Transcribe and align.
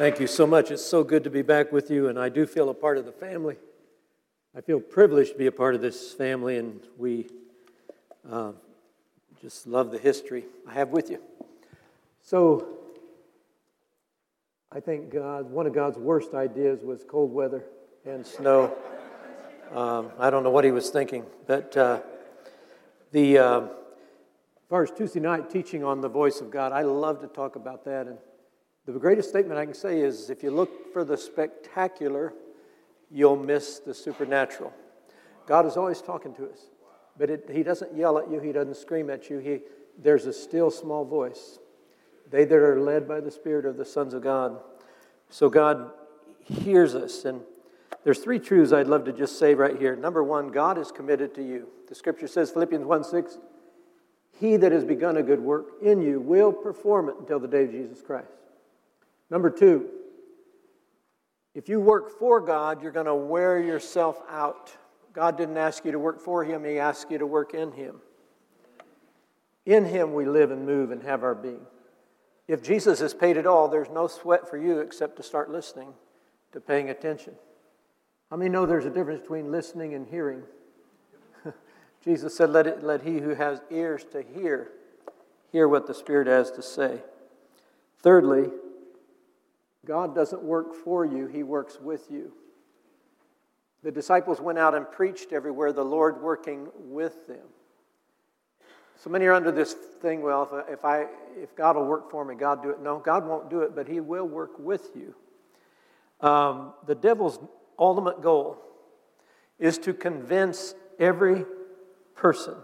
Thank 0.00 0.18
you 0.18 0.26
so 0.26 0.46
much. 0.46 0.70
It's 0.70 0.82
so 0.82 1.04
good 1.04 1.24
to 1.24 1.30
be 1.30 1.42
back 1.42 1.72
with 1.72 1.90
you, 1.90 2.08
and 2.08 2.18
I 2.18 2.30
do 2.30 2.46
feel 2.46 2.70
a 2.70 2.74
part 2.74 2.96
of 2.96 3.04
the 3.04 3.12
family. 3.12 3.56
I 4.56 4.62
feel 4.62 4.80
privileged 4.80 5.32
to 5.32 5.36
be 5.36 5.46
a 5.46 5.52
part 5.52 5.74
of 5.74 5.82
this 5.82 6.14
family, 6.14 6.56
and 6.56 6.80
we 6.96 7.28
uh, 8.26 8.52
just 9.42 9.66
love 9.66 9.90
the 9.90 9.98
history 9.98 10.46
I 10.66 10.72
have 10.72 10.88
with 10.88 11.10
you. 11.10 11.20
So, 12.22 12.78
I 14.72 14.80
think 14.80 15.12
God, 15.12 15.50
one 15.50 15.66
of 15.66 15.74
God's 15.74 15.98
worst 15.98 16.32
ideas 16.32 16.82
was 16.82 17.04
cold 17.06 17.30
weather 17.30 17.62
and 18.06 18.26
snow. 18.26 18.74
Um, 19.70 20.12
I 20.18 20.30
don't 20.30 20.44
know 20.44 20.50
what 20.50 20.64
he 20.64 20.70
was 20.70 20.88
thinking, 20.88 21.26
but 21.46 21.76
uh, 21.76 22.00
the 23.12 23.36
uh, 23.36 23.60
as 23.60 23.68
far 24.70 24.82
as 24.82 24.90
Tuesday 24.92 25.20
night 25.20 25.50
teaching 25.50 25.84
on 25.84 26.00
the 26.00 26.08
voice 26.08 26.40
of 26.40 26.50
God, 26.50 26.72
I 26.72 26.84
love 26.84 27.20
to 27.20 27.26
talk 27.26 27.56
about 27.56 27.84
that. 27.84 28.06
And 28.06 28.16
the 28.92 28.98
greatest 28.98 29.28
statement 29.28 29.58
I 29.58 29.64
can 29.64 29.74
say 29.74 30.00
is 30.00 30.30
if 30.30 30.42
you 30.42 30.50
look 30.50 30.92
for 30.92 31.04
the 31.04 31.16
spectacular, 31.16 32.32
you'll 33.10 33.36
miss 33.36 33.78
the 33.78 33.94
supernatural. 33.94 34.72
God 35.46 35.66
is 35.66 35.76
always 35.76 36.00
talking 36.00 36.34
to 36.34 36.48
us, 36.48 36.70
but 37.18 37.30
it, 37.30 37.50
He 37.52 37.62
doesn't 37.62 37.96
yell 37.96 38.18
at 38.18 38.30
you, 38.30 38.40
He 38.40 38.52
doesn't 38.52 38.76
scream 38.76 39.10
at 39.10 39.28
you. 39.28 39.38
He, 39.38 39.60
there's 39.98 40.26
a 40.26 40.32
still 40.32 40.70
small 40.70 41.04
voice. 41.04 41.58
They 42.30 42.44
that 42.44 42.56
are 42.56 42.80
led 42.80 43.08
by 43.08 43.20
the 43.20 43.30
Spirit 43.30 43.66
are 43.66 43.72
the 43.72 43.84
sons 43.84 44.14
of 44.14 44.22
God. 44.22 44.60
So 45.28 45.48
God 45.48 45.90
hears 46.44 46.94
us. 46.94 47.24
And 47.24 47.40
there's 48.04 48.20
three 48.20 48.38
truths 48.38 48.72
I'd 48.72 48.86
love 48.86 49.04
to 49.04 49.12
just 49.12 49.38
say 49.38 49.54
right 49.54 49.76
here. 49.76 49.96
Number 49.96 50.22
one, 50.22 50.50
God 50.50 50.78
is 50.78 50.92
committed 50.92 51.34
to 51.34 51.42
you. 51.42 51.68
The 51.88 51.94
scripture 51.94 52.28
says, 52.28 52.50
Philippians 52.50 52.84
1 52.84 53.04
6, 53.04 53.38
He 54.38 54.56
that 54.56 54.72
has 54.72 54.84
begun 54.84 55.16
a 55.16 55.22
good 55.22 55.40
work 55.40 55.66
in 55.82 56.00
you 56.00 56.20
will 56.20 56.52
perform 56.52 57.08
it 57.08 57.16
until 57.18 57.40
the 57.40 57.48
day 57.48 57.64
of 57.64 57.72
Jesus 57.72 58.00
Christ. 58.00 58.28
Number 59.30 59.50
two, 59.50 59.88
if 61.54 61.68
you 61.68 61.80
work 61.80 62.18
for 62.18 62.40
God, 62.40 62.82
you're 62.82 62.92
going 62.92 63.06
to 63.06 63.14
wear 63.14 63.60
yourself 63.60 64.20
out. 64.28 64.76
God 65.12 65.36
didn't 65.36 65.56
ask 65.56 65.84
you 65.84 65.92
to 65.92 65.98
work 65.98 66.20
for 66.20 66.44
Him, 66.44 66.64
He 66.64 66.78
asked 66.78 67.10
you 67.10 67.18
to 67.18 67.26
work 67.26 67.54
in 67.54 67.72
Him. 67.72 67.96
In 69.66 69.84
Him 69.84 70.14
we 70.14 70.24
live 70.24 70.50
and 70.50 70.66
move 70.66 70.90
and 70.90 71.02
have 71.02 71.22
our 71.22 71.34
being. 71.34 71.66
If 72.48 72.62
Jesus 72.62 72.98
has 72.98 73.14
paid 73.14 73.36
it 73.36 73.46
all, 73.46 73.68
there's 73.68 73.90
no 73.90 74.08
sweat 74.08 74.48
for 74.48 74.56
you 74.56 74.80
except 74.80 75.16
to 75.16 75.22
start 75.22 75.50
listening, 75.50 75.92
to 76.52 76.60
paying 76.60 76.90
attention. 76.90 77.34
How 78.30 78.36
many 78.36 78.50
know 78.50 78.66
there's 78.66 78.86
a 78.86 78.90
difference 78.90 79.20
between 79.20 79.52
listening 79.52 79.94
and 79.94 80.06
hearing? 80.06 80.42
Jesus 82.04 82.36
said, 82.36 82.50
let, 82.50 82.66
it, 82.66 82.82
let 82.82 83.02
he 83.02 83.18
who 83.18 83.34
has 83.34 83.60
ears 83.70 84.04
to 84.12 84.22
hear, 84.22 84.70
hear 85.52 85.68
what 85.68 85.86
the 85.86 85.94
Spirit 85.94 86.26
has 86.26 86.50
to 86.52 86.62
say. 86.62 87.02
Thirdly, 88.02 88.50
God 89.86 90.14
doesn't 90.14 90.42
work 90.42 90.74
for 90.74 91.04
you, 91.04 91.26
He 91.26 91.42
works 91.42 91.78
with 91.80 92.10
you. 92.10 92.32
The 93.82 93.90
disciples 93.90 94.40
went 94.40 94.58
out 94.58 94.74
and 94.74 94.90
preached 94.90 95.32
everywhere, 95.32 95.72
the 95.72 95.84
Lord 95.84 96.22
working 96.22 96.68
with 96.74 97.26
them. 97.26 97.46
So 98.96 99.08
many 99.08 99.24
are 99.26 99.32
under 99.32 99.50
this 99.50 99.72
thing, 99.72 100.20
well, 100.20 100.64
if, 100.68 100.84
I, 100.84 101.06
if 101.34 101.56
God 101.56 101.76
will 101.76 101.86
work 101.86 102.10
for 102.10 102.22
me, 102.22 102.34
God 102.34 102.62
do 102.62 102.68
it. 102.68 102.82
No, 102.82 102.98
God 102.98 103.26
won't 103.26 103.48
do 103.48 103.60
it, 103.60 103.74
but 103.74 103.88
He 103.88 104.00
will 104.00 104.28
work 104.28 104.58
with 104.58 104.90
you. 104.94 105.14
Um, 106.20 106.74
the 106.86 106.94
devil's 106.94 107.38
ultimate 107.78 108.20
goal 108.20 108.58
is 109.58 109.78
to 109.78 109.94
convince 109.94 110.74
every 110.98 111.46
person 112.14 112.56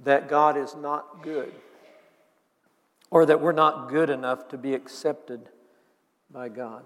that 0.00 0.28
God 0.28 0.58
is 0.58 0.76
not 0.76 1.22
good 1.22 1.52
or 3.10 3.26
that 3.26 3.40
we're 3.40 3.52
not 3.52 3.88
good 3.88 4.10
enough 4.10 4.48
to 4.48 4.58
be 4.58 4.74
accepted 4.74 5.48
by 6.30 6.48
God. 6.48 6.82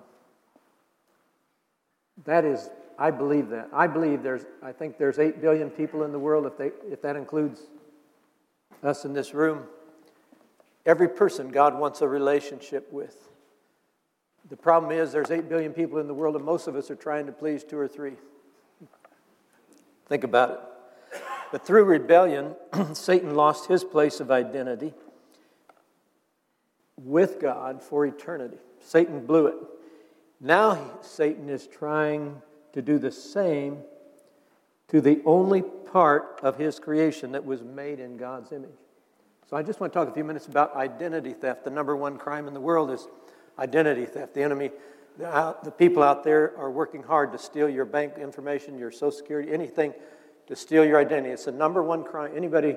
That 2.24 2.44
is, 2.44 2.70
I 2.98 3.10
believe 3.10 3.48
that. 3.48 3.68
I 3.72 3.86
believe 3.86 4.22
there's, 4.22 4.44
I 4.62 4.72
think 4.72 4.98
there's 4.98 5.18
8 5.18 5.40
billion 5.40 5.70
people 5.70 6.04
in 6.04 6.12
the 6.12 6.18
world, 6.18 6.46
if, 6.46 6.56
they, 6.56 6.70
if 6.90 7.02
that 7.02 7.16
includes 7.16 7.62
us 8.82 9.04
in 9.04 9.12
this 9.12 9.34
room. 9.34 9.64
Every 10.86 11.08
person 11.08 11.50
God 11.50 11.78
wants 11.78 12.00
a 12.00 12.08
relationship 12.08 12.92
with. 12.92 13.16
The 14.48 14.56
problem 14.56 14.92
is 14.92 15.12
there's 15.12 15.30
8 15.30 15.48
billion 15.48 15.72
people 15.72 15.98
in 15.98 16.06
the 16.06 16.14
world, 16.14 16.36
and 16.36 16.44
most 16.44 16.66
of 16.66 16.76
us 16.76 16.90
are 16.90 16.96
trying 16.96 17.26
to 17.26 17.32
please 17.32 17.64
two 17.64 17.78
or 17.78 17.88
three. 17.88 18.14
Think 20.06 20.24
about 20.24 20.50
it. 20.50 20.60
But 21.52 21.66
through 21.66 21.84
rebellion, 21.84 22.54
Satan 22.92 23.34
lost 23.34 23.68
his 23.68 23.84
place 23.84 24.20
of 24.20 24.30
identity 24.30 24.94
with 27.04 27.40
God 27.40 27.82
for 27.82 28.06
eternity. 28.06 28.58
Satan 28.80 29.26
blew 29.26 29.46
it. 29.46 29.56
Now 30.40 30.98
Satan 31.02 31.48
is 31.48 31.66
trying 31.66 32.40
to 32.72 32.82
do 32.82 32.98
the 32.98 33.12
same 33.12 33.78
to 34.88 35.00
the 35.00 35.20
only 35.24 35.62
part 35.62 36.40
of 36.42 36.56
his 36.56 36.78
creation 36.78 37.32
that 37.32 37.44
was 37.44 37.62
made 37.62 38.00
in 38.00 38.16
God's 38.16 38.52
image. 38.52 38.70
So 39.48 39.56
I 39.56 39.62
just 39.62 39.80
want 39.80 39.92
to 39.92 39.98
talk 39.98 40.08
a 40.08 40.12
few 40.12 40.24
minutes 40.24 40.46
about 40.46 40.74
identity 40.76 41.32
theft. 41.32 41.64
The 41.64 41.70
number 41.70 41.96
one 41.96 42.16
crime 42.16 42.48
in 42.48 42.54
the 42.54 42.60
world 42.60 42.90
is 42.90 43.06
identity 43.58 44.06
theft. 44.06 44.34
The 44.34 44.42
enemy, 44.42 44.70
the 45.18 45.28
uh, 45.28 45.52
people 45.70 46.02
out 46.02 46.24
there 46.24 46.56
are 46.56 46.70
working 46.70 47.02
hard 47.02 47.32
to 47.32 47.38
steal 47.38 47.68
your 47.68 47.84
bank 47.84 48.14
information, 48.18 48.78
your 48.78 48.90
social 48.90 49.12
security, 49.12 49.52
anything 49.52 49.92
to 50.46 50.56
steal 50.56 50.84
your 50.84 50.98
identity. 50.98 51.32
It's 51.32 51.44
the 51.44 51.52
number 51.52 51.82
one 51.82 52.02
crime. 52.02 52.32
Anybody 52.34 52.76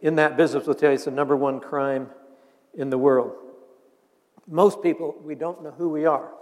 in 0.00 0.16
that 0.16 0.36
business 0.36 0.66
will 0.66 0.74
tell 0.74 0.90
you 0.90 0.94
it's 0.94 1.04
the 1.04 1.10
number 1.10 1.36
one 1.36 1.60
crime 1.60 2.08
in 2.74 2.90
the 2.90 2.98
world. 2.98 3.41
Most 4.48 4.82
people, 4.82 5.14
we 5.22 5.34
don't 5.34 5.62
know 5.62 5.70
who 5.70 5.88
we 5.88 6.04
are. 6.06 6.32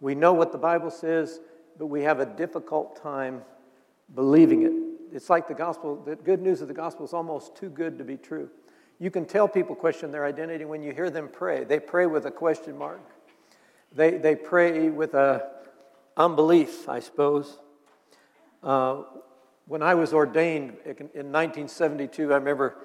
We 0.00 0.14
know 0.14 0.32
what 0.32 0.52
the 0.52 0.58
Bible 0.58 0.90
says, 0.90 1.40
but 1.78 1.86
we 1.86 2.02
have 2.02 2.20
a 2.20 2.26
difficult 2.26 3.00
time 3.00 3.42
believing 4.14 4.62
it. 4.62 4.72
It's 5.14 5.30
like 5.30 5.48
the 5.48 5.54
gospel, 5.54 5.96
the 5.96 6.16
good 6.16 6.40
news 6.40 6.60
of 6.60 6.68
the 6.68 6.74
gospel 6.74 7.04
is 7.04 7.12
almost 7.12 7.56
too 7.56 7.68
good 7.68 7.98
to 7.98 8.04
be 8.04 8.16
true. 8.16 8.50
You 8.98 9.10
can 9.10 9.26
tell 9.26 9.48
people 9.48 9.74
question 9.74 10.10
their 10.10 10.24
identity 10.24 10.64
when 10.64 10.82
you 10.82 10.92
hear 10.92 11.10
them 11.10 11.28
pray. 11.32 11.64
They 11.64 11.80
pray 11.80 12.06
with 12.06 12.26
a 12.26 12.30
question 12.30 12.78
mark. 12.78 13.00
They, 13.94 14.16
they 14.16 14.34
pray 14.34 14.90
with 14.90 15.14
a 15.14 15.50
unbelief, 16.16 16.88
I 16.88 17.00
suppose. 17.00 17.58
Uh, 18.62 19.02
when 19.66 19.82
I 19.82 19.94
was 19.94 20.12
ordained 20.12 20.76
in 20.84 21.32
1972, 21.32 22.32
I 22.32 22.36
remember 22.36 22.76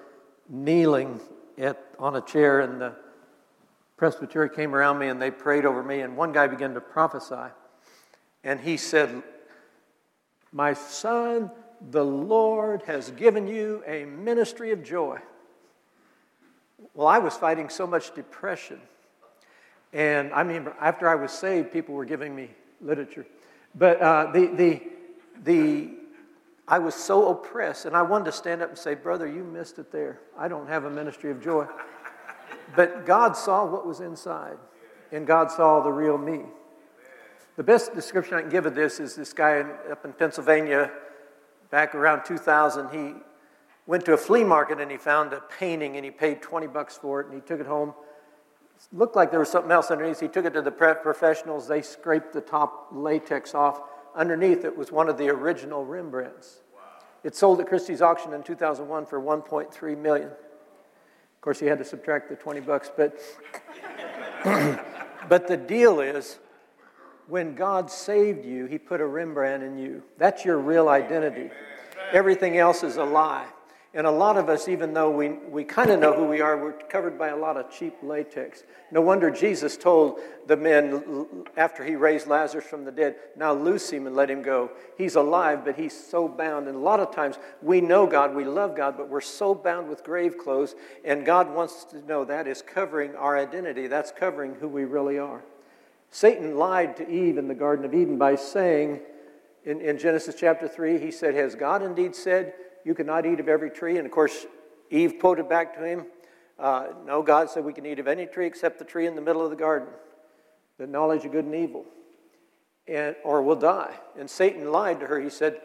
kneeling 0.48 1.20
at, 1.56 1.82
on 1.98 2.16
a 2.16 2.20
chair 2.20 2.60
in 2.60 2.78
the 2.78 2.94
presbytery 3.98 4.48
came 4.48 4.74
around 4.74 4.98
me 4.98 5.08
and 5.08 5.20
they 5.20 5.30
prayed 5.30 5.66
over 5.66 5.82
me, 5.82 6.00
and 6.00 6.16
one 6.16 6.32
guy 6.32 6.46
began 6.46 6.72
to 6.74 6.80
prophesy. 6.80 7.52
And 8.44 8.60
he 8.60 8.76
said, 8.78 9.22
My 10.52 10.72
son, 10.72 11.50
the 11.90 12.04
Lord 12.04 12.82
has 12.82 13.10
given 13.10 13.46
you 13.46 13.82
a 13.86 14.04
ministry 14.04 14.70
of 14.70 14.82
joy. 14.82 15.18
Well, 16.94 17.08
I 17.08 17.18
was 17.18 17.34
fighting 17.34 17.68
so 17.68 17.86
much 17.86 18.14
depression. 18.14 18.80
And 19.92 20.32
I 20.32 20.44
mean, 20.44 20.68
after 20.80 21.08
I 21.08 21.16
was 21.16 21.32
saved, 21.32 21.72
people 21.72 21.94
were 21.94 22.04
giving 22.04 22.34
me 22.34 22.50
literature. 22.80 23.26
But 23.74 24.00
uh, 24.00 24.30
the, 24.32 24.46
the, 24.46 24.82
the, 25.44 25.90
I 26.66 26.78
was 26.78 26.94
so 26.94 27.30
oppressed, 27.30 27.84
and 27.86 27.96
I 27.96 28.02
wanted 28.02 28.26
to 28.26 28.32
stand 28.32 28.62
up 28.62 28.68
and 28.68 28.78
say, 28.78 28.94
Brother, 28.94 29.26
you 29.26 29.42
missed 29.42 29.78
it 29.78 29.90
there. 29.90 30.20
I 30.38 30.46
don't 30.46 30.68
have 30.68 30.84
a 30.84 30.90
ministry 30.90 31.30
of 31.30 31.42
joy. 31.42 31.66
But 32.76 33.06
God 33.06 33.36
saw 33.36 33.64
what 33.64 33.86
was 33.86 34.00
inside, 34.00 34.58
and 35.12 35.26
God 35.26 35.50
saw 35.50 35.80
the 35.80 35.92
real 35.92 36.18
me. 36.18 36.42
The 37.56 37.64
best 37.64 37.94
description 37.94 38.34
I 38.34 38.42
can 38.42 38.50
give 38.50 38.66
of 38.66 38.74
this 38.74 39.00
is 39.00 39.16
this 39.16 39.32
guy 39.32 39.60
up 39.90 40.04
in 40.04 40.12
Pennsylvania 40.12 40.92
back 41.70 41.94
around 41.94 42.24
2000. 42.24 42.90
He 42.90 43.14
went 43.86 44.04
to 44.04 44.12
a 44.12 44.16
flea 44.16 44.44
market 44.44 44.80
and 44.80 44.90
he 44.90 44.96
found 44.96 45.32
a 45.32 45.40
painting 45.58 45.96
and 45.96 46.04
he 46.04 46.10
paid 46.12 46.40
20 46.40 46.68
bucks 46.68 46.96
for 46.96 47.20
it 47.20 47.26
and 47.26 47.34
he 47.34 47.40
took 47.40 47.58
it 47.58 47.66
home. 47.66 47.94
It 48.76 48.96
looked 48.96 49.16
like 49.16 49.30
there 49.32 49.40
was 49.40 49.50
something 49.50 49.72
else 49.72 49.90
underneath. 49.90 50.20
He 50.20 50.28
took 50.28 50.44
it 50.44 50.54
to 50.54 50.62
the 50.62 50.70
professionals. 50.70 51.66
They 51.66 51.82
scraped 51.82 52.32
the 52.32 52.40
top 52.40 52.90
latex 52.92 53.54
off. 53.54 53.80
Underneath 54.14 54.64
it 54.64 54.76
was 54.76 54.92
one 54.92 55.08
of 55.08 55.18
the 55.18 55.28
original 55.28 55.84
Rembrandts. 55.84 56.60
It 57.24 57.34
sold 57.34 57.60
at 57.60 57.66
Christie's 57.66 58.02
auction 58.02 58.34
in 58.34 58.44
2001 58.44 59.06
for 59.06 59.20
1.3 59.20 59.98
million. 59.98 60.30
Of 61.38 61.42
course, 61.42 61.62
you 61.62 61.68
had 61.68 61.78
to 61.78 61.84
subtract 61.84 62.30
the 62.30 62.34
20 62.34 62.58
bucks, 62.62 62.90
but, 62.96 63.16
but 65.28 65.46
the 65.46 65.56
deal 65.56 66.00
is 66.00 66.40
when 67.28 67.54
God 67.54 67.92
saved 67.92 68.44
you, 68.44 68.66
he 68.66 68.76
put 68.76 69.00
a 69.00 69.06
Rembrandt 69.06 69.62
in 69.62 69.78
you. 69.78 70.02
That's 70.18 70.44
your 70.44 70.58
real 70.58 70.88
identity. 70.88 71.50
Everything 72.12 72.58
else 72.58 72.82
is 72.82 72.96
a 72.96 73.04
lie. 73.04 73.46
And 73.98 74.06
a 74.06 74.12
lot 74.12 74.36
of 74.36 74.48
us, 74.48 74.68
even 74.68 74.94
though 74.94 75.10
we, 75.10 75.30
we 75.30 75.64
kind 75.64 75.90
of 75.90 75.98
know 75.98 76.14
who 76.14 76.26
we 76.26 76.40
are, 76.40 76.56
we're 76.56 76.70
covered 76.70 77.18
by 77.18 77.30
a 77.30 77.36
lot 77.36 77.56
of 77.56 77.68
cheap 77.68 77.96
latex. 78.00 78.62
No 78.92 79.00
wonder 79.00 79.28
Jesus 79.28 79.76
told 79.76 80.20
the 80.46 80.56
men 80.56 81.26
after 81.56 81.84
he 81.84 81.96
raised 81.96 82.28
Lazarus 82.28 82.64
from 82.64 82.84
the 82.84 82.92
dead, 82.92 83.16
now 83.36 83.52
loose 83.52 83.90
him 83.90 84.06
and 84.06 84.14
let 84.14 84.30
him 84.30 84.40
go. 84.40 84.70
He's 84.96 85.16
alive, 85.16 85.64
but 85.64 85.74
he's 85.74 85.98
so 85.98 86.28
bound. 86.28 86.68
And 86.68 86.76
a 86.76 86.80
lot 86.80 87.00
of 87.00 87.12
times 87.12 87.40
we 87.60 87.80
know 87.80 88.06
God, 88.06 88.36
we 88.36 88.44
love 88.44 88.76
God, 88.76 88.96
but 88.96 89.08
we're 89.08 89.20
so 89.20 89.52
bound 89.52 89.88
with 89.88 90.04
grave 90.04 90.38
clothes. 90.38 90.76
And 91.04 91.26
God 91.26 91.52
wants 91.52 91.82
to 91.86 92.00
know 92.06 92.24
that 92.24 92.46
is 92.46 92.62
covering 92.62 93.16
our 93.16 93.36
identity, 93.36 93.88
that's 93.88 94.12
covering 94.12 94.54
who 94.54 94.68
we 94.68 94.84
really 94.84 95.18
are. 95.18 95.42
Satan 96.12 96.56
lied 96.56 96.96
to 96.98 97.10
Eve 97.10 97.36
in 97.36 97.48
the 97.48 97.54
Garden 97.56 97.84
of 97.84 97.92
Eden 97.92 98.16
by 98.16 98.36
saying 98.36 99.00
in, 99.64 99.80
in 99.80 99.98
Genesis 99.98 100.36
chapter 100.38 100.68
3, 100.68 101.00
he 101.00 101.10
said, 101.10 101.34
Has 101.34 101.56
God 101.56 101.82
indeed 101.82 102.14
said, 102.14 102.54
You 102.88 102.94
cannot 102.94 103.26
eat 103.26 103.38
of 103.38 103.50
every 103.50 103.68
tree? 103.68 103.98
And 103.98 104.06
of 104.06 104.12
course, 104.12 104.46
Eve 104.88 105.16
quoted 105.20 105.46
back 105.46 105.76
to 105.76 105.84
him, 105.84 106.06
uh, 106.58 106.86
No, 107.04 107.20
God 107.20 107.50
said 107.50 107.62
we 107.62 107.74
can 107.74 107.84
eat 107.84 107.98
of 107.98 108.08
any 108.08 108.24
tree 108.24 108.46
except 108.46 108.78
the 108.78 108.84
tree 108.86 109.06
in 109.06 109.14
the 109.14 109.20
middle 109.20 109.44
of 109.44 109.50
the 109.50 109.56
garden, 109.56 109.88
the 110.78 110.86
knowledge 110.86 111.26
of 111.26 111.32
good 111.32 111.44
and 111.44 111.54
evil, 111.54 111.84
and, 112.86 113.14
or 113.24 113.42
we'll 113.42 113.56
die. 113.56 113.92
And 114.18 114.30
Satan 114.30 114.72
lied 114.72 115.00
to 115.00 115.06
her. 115.06 115.20
He 115.20 115.28
said, 115.28 115.60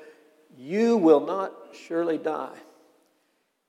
You 0.57 0.97
will 0.97 1.25
not 1.25 1.53
surely 1.71 2.17
die. 2.17 2.57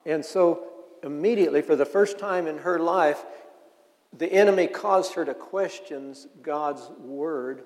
And 0.05 0.25
so, 0.25 0.65
immediately, 1.05 1.63
for 1.63 1.77
the 1.77 1.87
first 1.87 2.19
time 2.19 2.49
in 2.49 2.59
her 2.59 2.81
life, 2.81 3.25
the 4.19 4.33
enemy 4.33 4.67
caused 4.67 5.15
her 5.15 5.25
to 5.25 5.33
question 5.33 6.17
God's 6.43 6.91
word, 6.99 7.63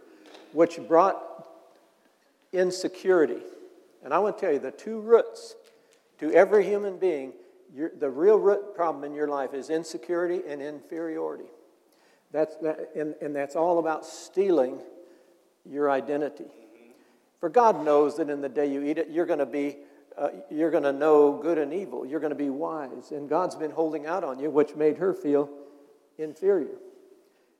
which 0.52 0.78
brought 0.86 1.48
insecurity. 2.52 3.40
And 4.04 4.12
I 4.12 4.18
want 4.18 4.36
to 4.36 4.40
tell 4.42 4.52
you 4.52 4.58
the 4.58 4.70
two 4.70 5.00
roots 5.00 5.54
to 6.18 6.32
every 6.32 6.64
human 6.64 6.98
being, 6.98 7.32
the 7.74 8.10
real 8.10 8.38
root 8.38 8.74
problem 8.74 9.04
in 9.04 9.14
your 9.14 9.28
life 9.28 9.54
is 9.54 9.70
insecurity 9.70 10.42
and 10.48 10.62
inferiority. 10.62 11.50
That's, 12.32 12.56
that, 12.56 12.90
and, 12.94 13.14
and 13.20 13.34
that's 13.34 13.56
all 13.56 13.78
about 13.78 14.04
stealing 14.04 14.80
your 15.64 15.90
identity. 15.90 16.46
For 17.40 17.48
God 17.48 17.84
knows 17.84 18.16
that 18.16 18.30
in 18.30 18.40
the 18.40 18.48
day 18.48 18.70
you 18.70 18.82
eat 18.82 18.98
it, 18.98 19.08
you're 19.10 19.26
going 19.26 19.38
to 19.38 19.46
be, 19.46 19.76
uh, 20.16 20.28
you're 20.50 20.70
going 20.70 20.82
to 20.82 20.92
know 20.92 21.38
good 21.40 21.58
and 21.58 21.72
evil. 21.72 22.04
You're 22.04 22.20
going 22.20 22.30
to 22.30 22.36
be 22.36 22.50
wise. 22.50 23.12
And 23.12 23.28
God's 23.28 23.54
been 23.54 23.70
holding 23.70 24.06
out 24.06 24.24
on 24.24 24.40
you, 24.40 24.50
which 24.50 24.74
made 24.74 24.98
her 24.98 25.14
feel 25.14 25.48
inferior. 26.18 26.76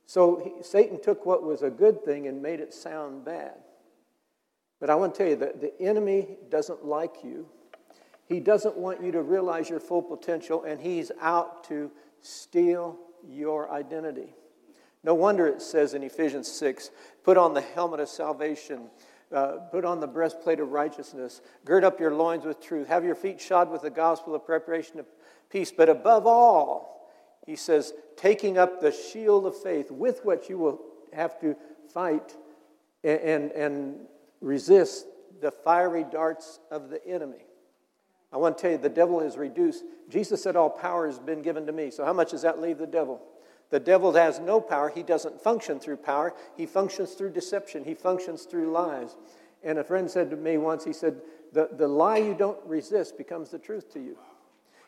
So 0.07 0.41
he, 0.43 0.63
Satan 0.63 1.01
took 1.01 1.25
what 1.25 1.45
was 1.45 1.63
a 1.63 1.71
good 1.71 2.05
thing 2.05 2.27
and 2.27 2.43
made 2.43 2.61
it 2.61 2.75
sound 2.75 3.25
bad. 3.25 3.55
But 4.81 4.91
I 4.91 4.95
want 4.97 5.15
to 5.15 5.19
tell 5.19 5.29
you 5.29 5.37
that 5.37 5.61
the 5.61 5.81
enemy 5.81 6.39
doesn't 6.51 6.85
like 6.85 7.23
you. 7.23 7.47
He 8.29 8.41
doesn't 8.41 8.77
want 8.77 9.03
you 9.03 9.11
to 9.13 9.23
realize 9.23 9.71
your 9.71 9.81
full 9.81 10.03
potential, 10.03 10.65
and 10.65 10.79
he's 10.79 11.11
out 11.21 11.65
to 11.65 11.91
steal 12.21 12.99
your 13.27 13.71
identity. 13.71 14.35
No 15.03 15.15
wonder 15.15 15.47
it 15.47 15.63
says 15.63 15.95
in 15.95 16.03
Ephesians 16.03 16.51
6 16.51 16.91
put 17.23 17.37
on 17.37 17.55
the 17.55 17.61
helmet 17.61 18.01
of 18.01 18.09
salvation, 18.09 18.91
uh, 19.33 19.53
put 19.71 19.85
on 19.85 20.01
the 20.01 20.07
breastplate 20.07 20.61
of 20.61 20.73
righteousness, 20.73 21.41
gird 21.65 21.85
up 21.85 22.01
your 22.01 22.15
loins 22.15 22.45
with 22.45 22.61
truth, 22.61 22.89
have 22.89 23.05
your 23.05 23.15
feet 23.15 23.41
shod 23.41 23.71
with 23.71 23.83
the 23.83 23.91
gospel 23.91 24.35
of 24.35 24.45
preparation 24.45 24.99
of 24.99 25.07
peace. 25.51 25.73
But 25.73 25.89
above 25.89 26.27
all, 26.27 27.11
he 27.47 27.57
says, 27.57 27.95
taking 28.17 28.59
up 28.59 28.81
the 28.81 28.93
shield 28.93 29.47
of 29.47 29.57
faith 29.57 29.91
with 29.91 30.25
which 30.25 30.51
you 30.51 30.59
will 30.59 30.81
have 31.15 31.41
to 31.41 31.57
fight 31.93 32.37
and, 33.03 33.21
and, 33.21 33.53
and 33.53 33.97
resist 34.41 35.07
the 35.41 35.51
fiery 35.51 36.05
darts 36.05 36.61
of 36.71 36.91
the 36.91 37.07
enemy. 37.07 37.48
I 38.33 38.37
want 38.37 38.59
to 38.59 38.63
tell 38.63 38.71
you, 38.73 38.79
the 38.79 38.89
devil 38.89 39.21
is 39.21 39.37
reduced. 39.37 39.85
Jesus 40.09 40.43
said, 40.43 40.57
All 40.57 40.71
power 40.71 41.07
has 41.07 41.19
been 41.19 41.43
given 41.43 41.67
to 41.67 41.73
me. 41.73 41.91
So, 41.91 42.05
how 42.05 42.13
much 42.13 42.33
does 42.33 42.43
that 42.43 42.61
leave 42.61 42.79
the 42.79 42.87
devil? 42.87 43.23
The 43.71 43.81
devil 43.81 44.13
has 44.13 44.39
no 44.39 44.61
power. 44.61 44.89
He 44.89 45.03
doesn't 45.03 45.41
function 45.41 45.79
through 45.79 45.99
power, 45.99 46.35
he 46.57 46.67
functions 46.67 47.13
through 47.13 47.31
deception, 47.31 47.85
he 47.85 47.95
functions 47.95 48.45
through 48.45 48.71
lies. 48.71 49.17
And 49.63 49.79
a 49.79 49.85
friend 49.85 50.11
said 50.11 50.31
to 50.31 50.37
me 50.37 50.57
once, 50.57 50.85
he 50.85 50.93
said, 50.93 51.21
The, 51.53 51.71
the 51.73 51.89
lie 51.89 52.19
you 52.19 52.35
don't 52.35 52.59
resist 52.65 53.19
becomes 53.19 53.51
the 53.51 53.59
truth 53.59 53.93
to 53.95 54.01
you. 54.01 54.17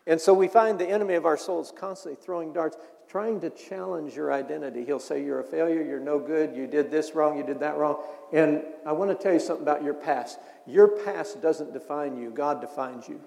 And 0.06 0.20
so 0.20 0.32
we 0.32 0.48
find 0.48 0.78
the 0.78 0.88
enemy 0.88 1.14
of 1.14 1.26
our 1.26 1.36
souls 1.36 1.72
constantly 1.76 2.20
throwing 2.22 2.52
darts 2.52 2.76
trying 3.10 3.40
to 3.40 3.50
challenge 3.50 4.14
your 4.14 4.32
identity. 4.32 4.84
He'll 4.84 5.00
say, 5.00 5.24
You're 5.24 5.40
a 5.40 5.44
failure, 5.44 5.82
you're 5.82 5.98
no 5.98 6.20
good, 6.20 6.54
you 6.54 6.66
did 6.68 6.90
this 6.90 7.14
wrong, 7.14 7.36
you 7.36 7.42
did 7.42 7.58
that 7.60 7.76
wrong. 7.76 8.02
And 8.32 8.62
I 8.86 8.92
want 8.92 9.10
to 9.10 9.20
tell 9.20 9.32
you 9.32 9.40
something 9.40 9.64
about 9.64 9.82
your 9.82 9.94
past. 9.94 10.38
Your 10.66 10.86
past 10.86 11.42
doesn't 11.42 11.72
define 11.72 12.16
you, 12.16 12.30
God 12.30 12.60
defines 12.60 13.08
you. 13.08 13.20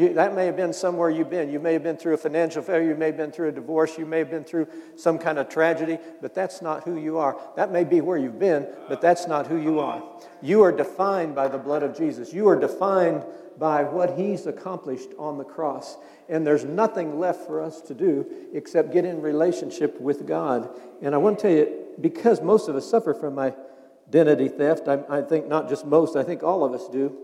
You, 0.00 0.14
that 0.14 0.34
may 0.34 0.46
have 0.46 0.56
been 0.56 0.72
somewhere 0.72 1.10
you've 1.10 1.28
been. 1.28 1.50
You 1.50 1.60
may 1.60 1.74
have 1.74 1.82
been 1.82 1.98
through 1.98 2.14
a 2.14 2.16
financial 2.16 2.62
failure. 2.62 2.88
You 2.88 2.94
may 2.94 3.06
have 3.06 3.18
been 3.18 3.30
through 3.30 3.48
a 3.48 3.52
divorce. 3.52 3.98
You 3.98 4.06
may 4.06 4.18
have 4.20 4.30
been 4.30 4.44
through 4.44 4.66
some 4.96 5.18
kind 5.18 5.38
of 5.38 5.50
tragedy, 5.50 5.98
but 6.22 6.34
that's 6.34 6.62
not 6.62 6.84
who 6.84 6.96
you 6.96 7.18
are. 7.18 7.38
That 7.56 7.70
may 7.70 7.84
be 7.84 8.00
where 8.00 8.16
you've 8.16 8.38
been, 8.38 8.66
but 8.88 9.02
that's 9.02 9.26
not 9.26 9.46
who 9.46 9.58
you 9.58 9.78
are. 9.78 10.02
You 10.40 10.62
are 10.62 10.72
defined 10.72 11.34
by 11.34 11.48
the 11.48 11.58
blood 11.58 11.82
of 11.82 11.94
Jesus. 11.94 12.32
You 12.32 12.48
are 12.48 12.58
defined 12.58 13.26
by 13.58 13.84
what 13.84 14.16
he's 14.16 14.46
accomplished 14.46 15.10
on 15.18 15.36
the 15.36 15.44
cross. 15.44 15.98
And 16.30 16.46
there's 16.46 16.64
nothing 16.64 17.18
left 17.18 17.46
for 17.46 17.60
us 17.60 17.82
to 17.82 17.92
do 17.92 18.24
except 18.54 18.94
get 18.94 19.04
in 19.04 19.20
relationship 19.20 20.00
with 20.00 20.26
God. 20.26 20.70
And 21.02 21.14
I 21.14 21.18
want 21.18 21.38
to 21.40 21.42
tell 21.42 21.54
you, 21.54 21.84
because 22.00 22.40
most 22.40 22.68
of 22.68 22.74
us 22.74 22.88
suffer 22.88 23.12
from 23.12 23.38
identity 23.38 24.48
theft, 24.48 24.88
I, 24.88 25.00
I 25.10 25.20
think 25.20 25.46
not 25.46 25.68
just 25.68 25.84
most, 25.84 26.16
I 26.16 26.22
think 26.22 26.42
all 26.42 26.64
of 26.64 26.72
us 26.72 26.88
do. 26.88 27.18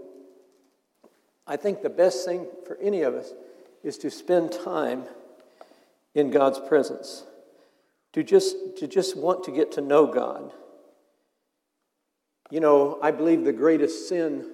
I 1.47 1.57
think 1.57 1.83
the 1.83 1.91
best 1.91 2.25
thing 2.25 2.47
for 2.67 2.77
any 2.81 3.03
of 3.03 3.15
us 3.15 3.33
is 3.83 3.99
to 3.99 4.11
spend 4.11 4.53
time 4.53 5.05
in 6.15 6.31
God's 6.31 6.59
presence, 6.59 7.25
to 8.13 8.23
just, 8.23 8.57
to 8.79 8.89
just 8.89 9.17
want 9.17 9.45
to 9.45 9.51
get 9.51 9.73
to 9.73 9.81
know 9.81 10.07
God. 10.07 10.53
You 12.51 12.61
know, 12.61 12.99
I 13.03 13.11
believe 13.11 13.45
the 13.45 13.53
greatest 13.53 14.09
sin 14.09 14.47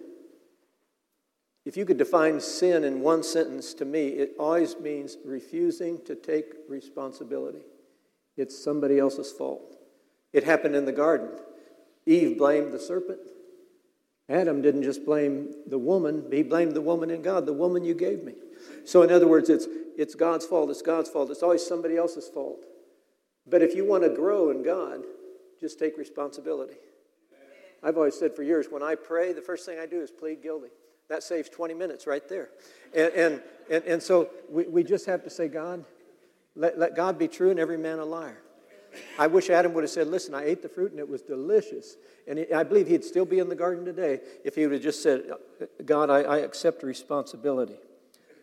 if 1.64 1.76
you 1.76 1.84
could 1.84 1.98
define 1.98 2.40
sin 2.40 2.82
in 2.82 3.00
one 3.00 3.22
sentence 3.22 3.72
to 3.74 3.84
me, 3.84 4.08
it 4.08 4.32
always 4.38 4.76
means 4.78 5.16
refusing 5.24 6.04
to 6.04 6.14
take 6.14 6.54
responsibility. 6.68 7.62
It's 8.36 8.62
somebody 8.62 8.98
else's 8.98 9.30
fault. 9.30 9.76
It 10.32 10.44
happened 10.44 10.74
in 10.74 10.86
the 10.86 10.92
garden. 10.92 11.30
Eve 12.04 12.36
blamed 12.36 12.72
the 12.72 12.80
serpent. 12.80 13.20
Adam 14.32 14.62
didn't 14.62 14.82
just 14.82 15.04
blame 15.04 15.54
the 15.66 15.78
woman, 15.78 16.24
he 16.30 16.42
blamed 16.42 16.74
the 16.74 16.80
woman 16.80 17.10
and 17.10 17.22
God, 17.22 17.44
the 17.44 17.52
woman 17.52 17.84
you 17.84 17.94
gave 17.94 18.24
me. 18.24 18.32
So, 18.86 19.02
in 19.02 19.12
other 19.12 19.28
words, 19.28 19.50
it's, 19.50 19.66
it's 19.96 20.14
God's 20.14 20.46
fault, 20.46 20.70
it's 20.70 20.80
God's 20.80 21.10
fault, 21.10 21.30
it's 21.30 21.42
always 21.42 21.64
somebody 21.64 21.96
else's 21.96 22.28
fault. 22.28 22.64
But 23.46 23.60
if 23.60 23.74
you 23.74 23.84
want 23.84 24.04
to 24.04 24.08
grow 24.08 24.50
in 24.50 24.62
God, 24.62 25.02
just 25.60 25.78
take 25.78 25.98
responsibility. 25.98 26.76
I've 27.82 27.96
always 27.96 28.18
said 28.18 28.34
for 28.34 28.42
years, 28.42 28.68
when 28.70 28.82
I 28.82 28.94
pray, 28.94 29.32
the 29.32 29.42
first 29.42 29.66
thing 29.66 29.78
I 29.78 29.86
do 29.86 30.00
is 30.00 30.10
plead 30.10 30.42
guilty. 30.42 30.68
That 31.08 31.22
saves 31.22 31.50
20 31.50 31.74
minutes 31.74 32.06
right 32.06 32.26
there. 32.28 32.48
And, 32.94 33.12
and, 33.12 33.42
and, 33.70 33.84
and 33.84 34.02
so 34.02 34.30
we, 34.48 34.64
we 34.64 34.82
just 34.82 35.04
have 35.06 35.24
to 35.24 35.30
say, 35.30 35.48
God, 35.48 35.84
let, 36.56 36.78
let 36.78 36.96
God 36.96 37.18
be 37.18 37.28
true 37.28 37.50
and 37.50 37.60
every 37.60 37.76
man 37.76 37.98
a 37.98 38.04
liar. 38.04 38.40
I 39.18 39.26
wish 39.26 39.50
Adam 39.50 39.72
would 39.74 39.84
have 39.84 39.90
said, 39.90 40.08
Listen, 40.08 40.34
I 40.34 40.44
ate 40.44 40.62
the 40.62 40.68
fruit 40.68 40.90
and 40.90 41.00
it 41.00 41.08
was 41.08 41.22
delicious. 41.22 41.96
And 42.26 42.38
he, 42.38 42.52
I 42.52 42.62
believe 42.62 42.86
he'd 42.86 43.04
still 43.04 43.24
be 43.24 43.38
in 43.38 43.48
the 43.48 43.54
garden 43.54 43.84
today 43.84 44.20
if 44.44 44.54
he 44.54 44.62
would 44.62 44.72
have 44.72 44.82
just 44.82 45.02
said, 45.02 45.30
God, 45.84 46.10
I, 46.10 46.22
I 46.22 46.38
accept 46.38 46.82
responsibility. 46.82 47.76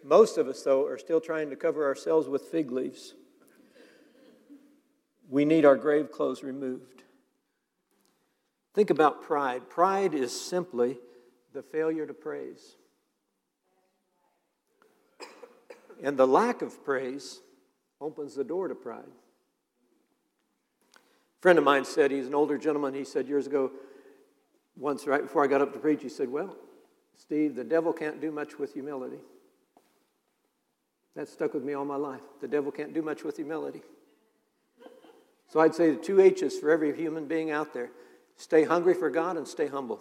Most 0.03 0.38
of 0.38 0.48
us, 0.48 0.62
though, 0.63 0.86
are 0.86 0.98
still 0.98 1.22
trying 1.22 1.50
to 1.50 1.56
cover 1.56 1.86
ourselves 1.86 2.27
with 2.27 2.44
fig 2.44 2.72
leaves. 2.72 3.13
We 5.29 5.46
need 5.46 5.65
our 5.65 5.75
grave 5.75 6.12
clothes 6.12 6.44
removed. 6.44 7.03
Think 8.74 8.89
about 8.89 9.22
pride. 9.22 9.70
Pride 9.70 10.13
is 10.13 10.39
simply 10.39 10.98
the 11.53 11.62
failure 11.62 12.06
to 12.06 12.13
praise. 12.13 12.75
And 16.01 16.18
the 16.18 16.27
lack 16.27 16.62
of 16.62 16.84
praise 16.84 17.41
opens 18.00 18.36
the 18.36 18.44
door 18.44 18.68
to 18.68 18.75
pride. 18.75 19.03
A 21.39 21.41
friend 21.41 21.58
of 21.58 21.63
mine 21.63 21.86
said, 21.86 22.12
he's 22.12 22.27
an 22.27 22.36
older 22.36 22.58
gentleman, 22.58 22.93
he 22.93 23.05
said 23.05 23.29
years 23.29 23.48
ago, 23.48 23.72
once 24.75 25.08
right 25.08 25.22
before 25.22 25.41
I 25.41 25.48
got 25.48 25.62
up 25.62 25.72
to 25.72 25.79
preach, 25.79 26.01
he 26.01 26.10
said, 26.10 26.29
Well, 26.29 26.55
Steve, 27.15 27.55
the 27.55 27.63
devil 27.63 27.93
can't 27.93 28.19
do 28.19 28.29
much 28.29 28.60
with 28.60 28.74
humility. 28.74 29.19
That 31.15 31.29
stuck 31.29 31.53
with 31.53 31.63
me 31.63 31.74
all 31.74 31.86
my 31.86 31.96
life. 31.96 32.22
The 32.41 32.48
devil 32.48 32.72
can't 32.72 32.93
do 32.93 33.01
much 33.01 33.24
with 33.24 33.38
humility. 33.38 33.81
So 35.48 35.62
I'd 35.62 35.75
say 35.75 35.91
the 35.91 35.98
two 35.98 36.19
H's 36.19 36.60
for 36.60 36.72
every 36.72 36.96
human 36.96 37.25
being 37.25 37.51
out 37.51 37.74
there 37.74 37.89
stay 38.36 38.65
hungry 38.65 38.93
for 38.93 39.10
God 39.10 39.38
and 39.38 39.48
stay 39.48 39.67
humble. 39.67 40.00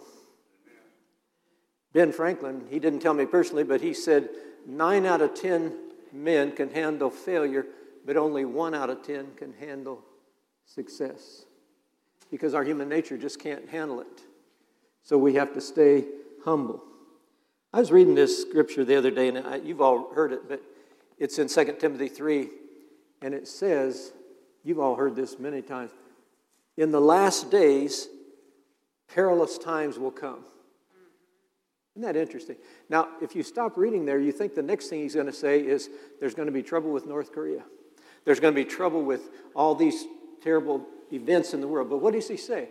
Ben 1.93 2.11
Franklin, 2.11 2.65
he 2.69 2.79
didn't 2.79 2.99
tell 2.99 3.13
me 3.13 3.25
personally, 3.25 3.63
but 3.63 3.81
he 3.81 3.93
said 3.93 4.29
nine 4.67 5.05
out 5.05 5.21
of 5.21 5.33
10 5.33 5.73
men 6.11 6.51
can 6.51 6.69
handle 6.69 7.09
failure, 7.09 7.65
but 8.05 8.17
only 8.17 8.45
one 8.45 8.75
out 8.75 8.89
of 8.89 9.03
10 9.03 9.35
can 9.35 9.53
handle 9.53 10.03
success 10.69 11.45
because 12.31 12.53
our 12.53 12.63
human 12.63 12.87
nature 12.87 13.17
just 13.17 13.39
can't 13.39 13.67
handle 13.69 14.01
it. 14.01 14.21
So 15.03 15.17
we 15.17 15.33
have 15.35 15.53
to 15.53 15.61
stay 15.61 16.05
humble. 16.45 16.83
I 17.73 17.79
was 17.79 17.91
reading 17.91 18.15
this 18.15 18.41
scripture 18.41 18.85
the 18.85 18.95
other 18.95 19.11
day, 19.11 19.27
and 19.29 19.39
I, 19.39 19.57
you've 19.57 19.81
all 19.81 20.13
heard 20.13 20.31
it, 20.31 20.47
but 20.47 20.61
it's 21.17 21.39
in 21.39 21.47
2 21.47 21.75
Timothy 21.79 22.07
3, 22.07 22.49
and 23.21 23.33
it 23.33 23.47
says, 23.47 24.11
you've 24.63 24.79
all 24.79 24.95
heard 24.95 25.15
this 25.15 25.39
many 25.39 25.61
times, 25.61 25.91
in 26.77 26.91
the 26.91 27.01
last 27.01 27.51
days, 27.51 28.07
perilous 29.13 29.57
times 29.57 29.99
will 29.99 30.11
come. 30.11 30.45
Isn't 31.95 32.13
that 32.13 32.15
interesting? 32.15 32.55
Now, 32.89 33.09
if 33.21 33.35
you 33.35 33.43
stop 33.43 33.75
reading 33.75 34.05
there, 34.05 34.19
you 34.19 34.31
think 34.31 34.55
the 34.55 34.61
next 34.61 34.87
thing 34.87 35.01
he's 35.01 35.15
going 35.15 35.27
to 35.27 35.33
say 35.33 35.59
is 35.59 35.89
there's 36.19 36.33
going 36.33 36.45
to 36.45 36.51
be 36.51 36.63
trouble 36.63 36.91
with 36.91 37.05
North 37.05 37.33
Korea. 37.33 37.63
There's 38.25 38.39
going 38.39 38.53
to 38.53 38.55
be 38.55 38.69
trouble 38.69 39.03
with 39.03 39.29
all 39.55 39.75
these 39.75 40.05
terrible 40.41 40.85
events 41.11 41.53
in 41.53 41.61
the 41.61 41.67
world. 41.67 41.89
But 41.89 41.97
what 41.97 42.13
does 42.13 42.27
he 42.27 42.37
say? 42.37 42.69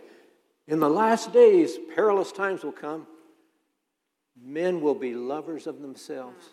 In 0.67 0.79
the 0.79 0.89
last 0.89 1.33
days, 1.33 1.77
perilous 1.95 2.31
times 2.31 2.63
will 2.63 2.71
come. 2.71 3.07
Men 4.41 4.81
will 4.81 4.95
be 4.95 5.13
lovers 5.15 5.67
of 5.67 5.81
themselves. 5.81 6.49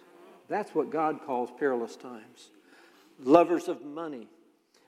That's 0.49 0.75
what 0.75 0.90
God 0.90 1.20
calls 1.25 1.50
perilous 1.58 1.96
times. 1.96 2.50
Lovers 3.23 3.68
of 3.68 3.85
money, 3.85 4.28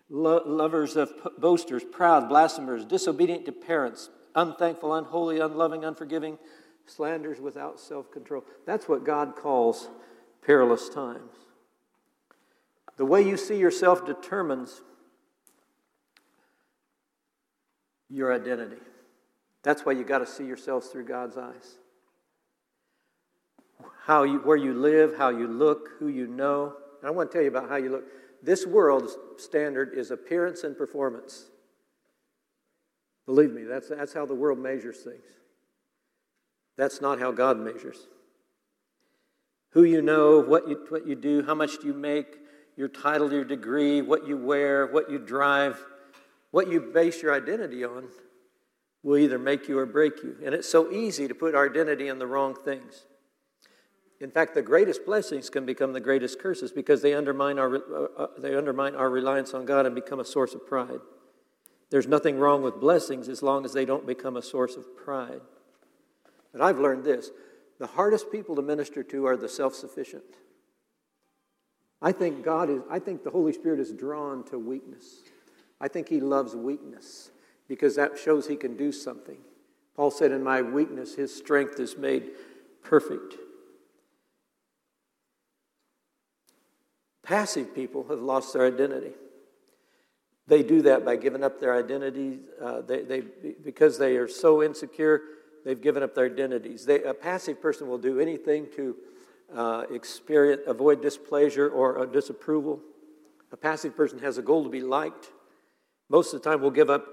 lo- 0.09 0.43
lovers 0.45 0.97
of 0.97 1.11
p- 1.23 1.31
boasters, 1.39 1.85
proud, 1.85 2.29
blasphemers, 2.29 2.85
disobedient 2.85 3.45
to 3.47 3.53
parents, 3.53 4.11
unthankful, 4.35 4.95
unholy, 4.95 5.41
unloving, 5.41 5.85
unforgiving, 5.85 6.39
slanders 6.87 7.41
without 7.41 7.81
self 7.81 8.11
control. 8.11 8.45
That's 8.67 8.89
what 8.89 9.05
God 9.05 9.35
calls 9.37 9.89
perilous 10.43 10.89
times. 10.89 11.33
The 12.97 13.05
way 13.07 13.23
you 13.23 13.37
see 13.37 13.59
yourself 13.59 14.05
determines 14.05 14.83
your 18.11 18.35
identity. 18.35 18.81
That's 19.63 19.85
why 19.85 19.93
you 19.93 20.05
got 20.05 20.19
to 20.19 20.27
see 20.27 20.45
yourselves 20.45 20.89
through 20.89 21.05
God's 21.05 21.37
eyes. 21.37 21.79
How 24.05 24.23
you, 24.23 24.39
where 24.39 24.57
you 24.57 24.73
live, 24.73 25.17
how 25.19 25.29
you 25.29 25.47
look, 25.47 25.91
who 25.99 26.09
you 26.09 26.27
know. 26.27 26.75
And 27.01 27.09
I 27.09 27.11
want 27.11 27.31
to 27.31 27.35
tell 27.35 27.43
you 27.43 27.49
about 27.49 27.69
how 27.69 27.77
you 27.77 27.91
look. 27.91 28.05
This 28.43 28.67
world's 28.67 29.17
standard 29.37 29.93
is 29.95 30.11
appearance 30.11 30.65
and 30.65 30.77
performance. 30.77 31.47
Believe 33.27 33.53
me, 33.53 33.65
that's, 33.65 33.89
that's 33.89 34.15
how 34.15 34.25
the 34.25 34.35
world 34.35 34.59
measures 34.59 34.99
things. 34.99 35.27
That's 36.79 37.01
not 37.03 37.19
how 37.19 37.33
God 37.33 37.59
measures. 37.59 37.99
Who 39.73 39.85
you 39.85 40.01
know, 40.01 40.41
what 40.41 40.69
you, 40.69 40.87
what 40.89 41.07
you 41.07 41.15
do, 41.15 41.45
how 41.45 41.55
much 41.55 41.79
do 41.81 41.89
you 41.89 41.93
make, 41.93 42.37
your 42.77 42.89
title, 42.89 43.31
your 43.31 43.45
degree, 43.45 44.01
what 44.01 44.27
you 44.27 44.37
wear, 44.37 44.87
what 44.87 45.11
you 45.11 45.19
drive, 45.19 45.85
what 46.51 46.71
you 46.71 46.81
base 46.81 47.23
your 47.23 47.35
identity 47.35 47.85
on 47.85 48.09
will 49.03 49.19
either 49.19 49.39
make 49.39 49.69
you 49.69 49.79
or 49.79 49.87
break 49.87 50.23
you. 50.23 50.37
And 50.45 50.55
it's 50.55 50.69
so 50.69 50.91
easy 50.91 51.29
to 51.29 51.35
put 51.35 51.55
our 51.55 51.69
identity 51.69 52.09
in 52.09 52.19
the 52.19 52.27
wrong 52.27 52.55
things. 52.55 53.05
In 54.21 54.31
fact, 54.31 54.55
the 54.55 54.63
greatest 54.63 55.07
blessings 55.07 55.49
can 55.49 55.65
become 55.65 55.93
the 55.93 56.01
greatest 56.01 56.41
curses 56.41 56.73
because 56.73 57.03
they 57.03 57.15
undermine 57.15 57.59
our, 57.59 57.77
uh, 57.77 58.23
uh, 58.23 58.27
they 58.39 58.57
undermine 58.57 58.97
our 58.97 59.09
reliance 59.09 59.55
on 59.55 59.65
God 59.65 59.87
and 59.87 59.95
become 59.95 60.19
a 60.19 60.25
source 60.25 60.55
of 60.55 60.67
pride. 60.67 61.01
There's 61.91 62.09
nothing 62.09 62.39
wrong 62.39 62.63
with 62.63 62.81
blessings 62.81 63.29
as 63.29 63.43
long 63.43 63.65
as 63.65 63.73
they 63.73 63.85
don't 63.85 64.07
become 64.07 64.37
a 64.37 64.43
source 64.43 64.77
of 64.77 64.97
pride. 64.97 65.41
But 66.53 66.63
I've 66.63 66.79
learned 66.79 67.05
this 67.05 67.31
the 67.79 67.87
hardest 67.87 68.33
people 68.33 68.57
to 68.57 68.63
minister 68.63 69.05
to 69.05 69.27
are 69.27 69.37
the 69.37 69.49
self 69.49 69.75
sufficient. 69.75 70.25
I 72.03 72.13
think 72.13 72.45
God 72.45 72.71
is, 72.71 72.83
I 72.91 72.99
think 72.99 73.23
the 73.23 73.31
Holy 73.31 73.53
Spirit 73.53 73.81
is 73.81 73.93
drawn 73.93 74.45
to 74.47 74.59
weakness. 74.59 75.23
I 75.81 75.89
think 75.89 76.09
He 76.09 76.21
loves 76.21 76.55
weakness 76.55 77.31
because 77.69 77.97
that 77.97 78.19
shows 78.19 78.47
He 78.47 78.57
can 78.57 78.77
do 78.77 78.93
something. 78.93 79.39
Paul 79.95 80.11
said, 80.11 80.33
In 80.33 80.43
my 80.43 80.63
weakness, 80.63 81.15
His 81.15 81.35
strength 81.35 81.79
is 81.79 81.97
made 81.97 82.31
perfect. 82.83 83.35
Passive 87.23 87.75
people 87.75 88.07
have 88.09 88.21
lost 88.21 88.55
their 88.55 88.67
identity. 88.67 89.13
They 90.47 90.63
do 90.63 90.81
that 90.83 91.05
by 91.05 91.17
giving 91.17 91.45
up 91.45 91.61
their 91.61 91.77
identities. 91.77 92.39
Uh, 92.61 92.81
they, 92.81 93.03
they, 93.03 93.21
because 93.63 93.99
they 93.99 94.17
are 94.17 94.27
so 94.27 94.63
insecure, 94.63 95.21
they've 95.65 95.81
given 95.81 96.03
up 96.03 96.15
their 96.15 96.25
identities. 96.25 96.87
They, 96.87 97.03
a 97.03 97.13
passive 97.13 97.61
person 97.61 97.87
will 97.87 97.99
do 97.99 98.19
anything 98.19 98.67
to 98.77 98.97
uh, 99.55 99.85
experience, 99.91 100.63
avoid 100.67 101.03
displeasure 101.03 101.69
or 101.69 102.07
disapproval. 102.07 102.81
A 103.53 103.57
passive 103.59 103.95
person 103.95 104.19
has 104.21 104.39
a 104.39 104.43
goal 104.43 104.65
to 104.65 104.71
be 104.71 104.81
liked. 104.81 105.31
Most 106.09 106.33
of 106.33 106.43
the 106.43 106.49
time, 106.49 106.61
will 106.61 106.71
give 106.71 106.91
up 106.91 107.07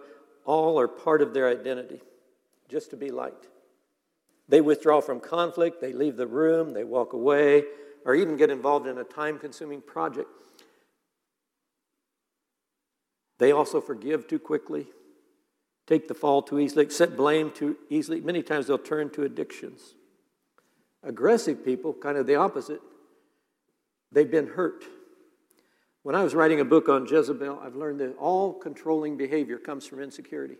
all 0.45 0.79
or 0.79 0.87
part 0.87 1.21
of 1.21 1.33
their 1.33 1.49
identity 1.49 2.01
just 2.69 2.89
to 2.91 2.97
be 2.97 3.11
liked. 3.11 3.47
They 4.47 4.61
withdraw 4.61 5.01
from 5.01 5.19
conflict, 5.19 5.81
they 5.81 5.91
leave 5.91 6.17
the 6.17 6.27
room, 6.27 6.73
they 6.73 6.83
walk 6.83 7.13
away, 7.13 7.63
or 8.05 8.13
even 8.15 8.37
get 8.37 8.51
involved 8.51 8.87
in 8.87 8.97
a 8.97 9.03
time 9.03 9.39
consuming 9.39 9.81
project. 9.81 10.29
They 13.39 13.51
also 13.51 13.81
forgive 13.81 14.27
too 14.27 14.39
quickly, 14.39 14.87
take 15.87 16.07
the 16.07 16.13
fall 16.13 16.41
too 16.41 16.59
easily, 16.59 16.83
accept 16.83 17.17
blame 17.17 17.51
too 17.51 17.75
easily. 17.89 18.21
Many 18.21 18.43
times 18.43 18.67
they'll 18.67 18.77
turn 18.77 19.09
to 19.11 19.23
addictions. 19.23 19.95
Aggressive 21.03 21.65
people, 21.65 21.93
kind 21.93 22.17
of 22.17 22.27
the 22.27 22.35
opposite, 22.35 22.81
they've 24.11 24.29
been 24.29 24.47
hurt. 24.47 24.83
When 26.05 26.13
I 26.13 26.24
was 26.24 26.35
writing 26.35 26.59
a 26.59 26.65
book 26.65 26.88
on 26.88 27.07
Jezebel, 27.07 27.62
I've 27.63 27.75
learned 27.75 28.00
that 28.01 28.15
all 28.19 28.53
controlling 28.53 29.17
behavior 29.17 29.57
comes 29.57 29.88
from 29.88 30.03
insecurity. 30.03 30.57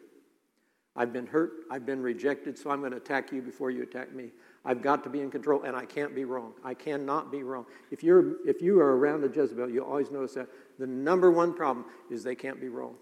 I've 0.96 1.14
been 1.14 1.28
hurt, 1.28 1.52
I've 1.70 1.86
been 1.86 2.02
rejected, 2.02 2.58
so 2.58 2.72
I'm 2.72 2.80
going 2.80 2.94
to 2.94 2.98
attack 2.98 3.32
you 3.32 3.44
before 3.44 3.70
you 3.70 3.84
attack 3.84 4.12
me. 4.12 4.32
I've 4.66 4.82
got 4.82 5.04
to 5.04 5.10
be 5.12 5.22
in 5.22 5.30
control, 5.30 5.62
and 5.62 5.76
I 5.76 5.86
can't 5.86 6.16
be 6.16 6.26
wrong. 6.26 6.54
I 6.64 6.74
cannot 6.74 7.32
be 7.32 7.44
wrong. 7.44 7.68
If, 7.92 8.02
you're, 8.02 8.44
if 8.48 8.60
you 8.60 8.80
are 8.80 8.98
around 8.98 9.24
a 9.24 9.28
Jezebel, 9.28 9.70
you'll 9.70 9.86
always 9.86 10.10
notice 10.10 10.34
that 10.34 10.48
the 10.80 10.88
number 10.88 11.30
one 11.30 11.54
problem 11.54 11.86
is 12.10 12.24
they 12.24 12.34
can't 12.34 12.60
be 12.60 12.70
wrong. 12.70 12.96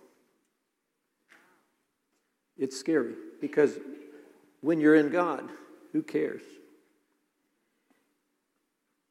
It's 2.57 2.77
scary 2.77 3.13
because 3.39 3.79
when 4.59 4.81
you're 4.81 4.95
in 4.95 5.11
God, 5.11 5.49
who 5.93 6.03
cares? 6.03 6.41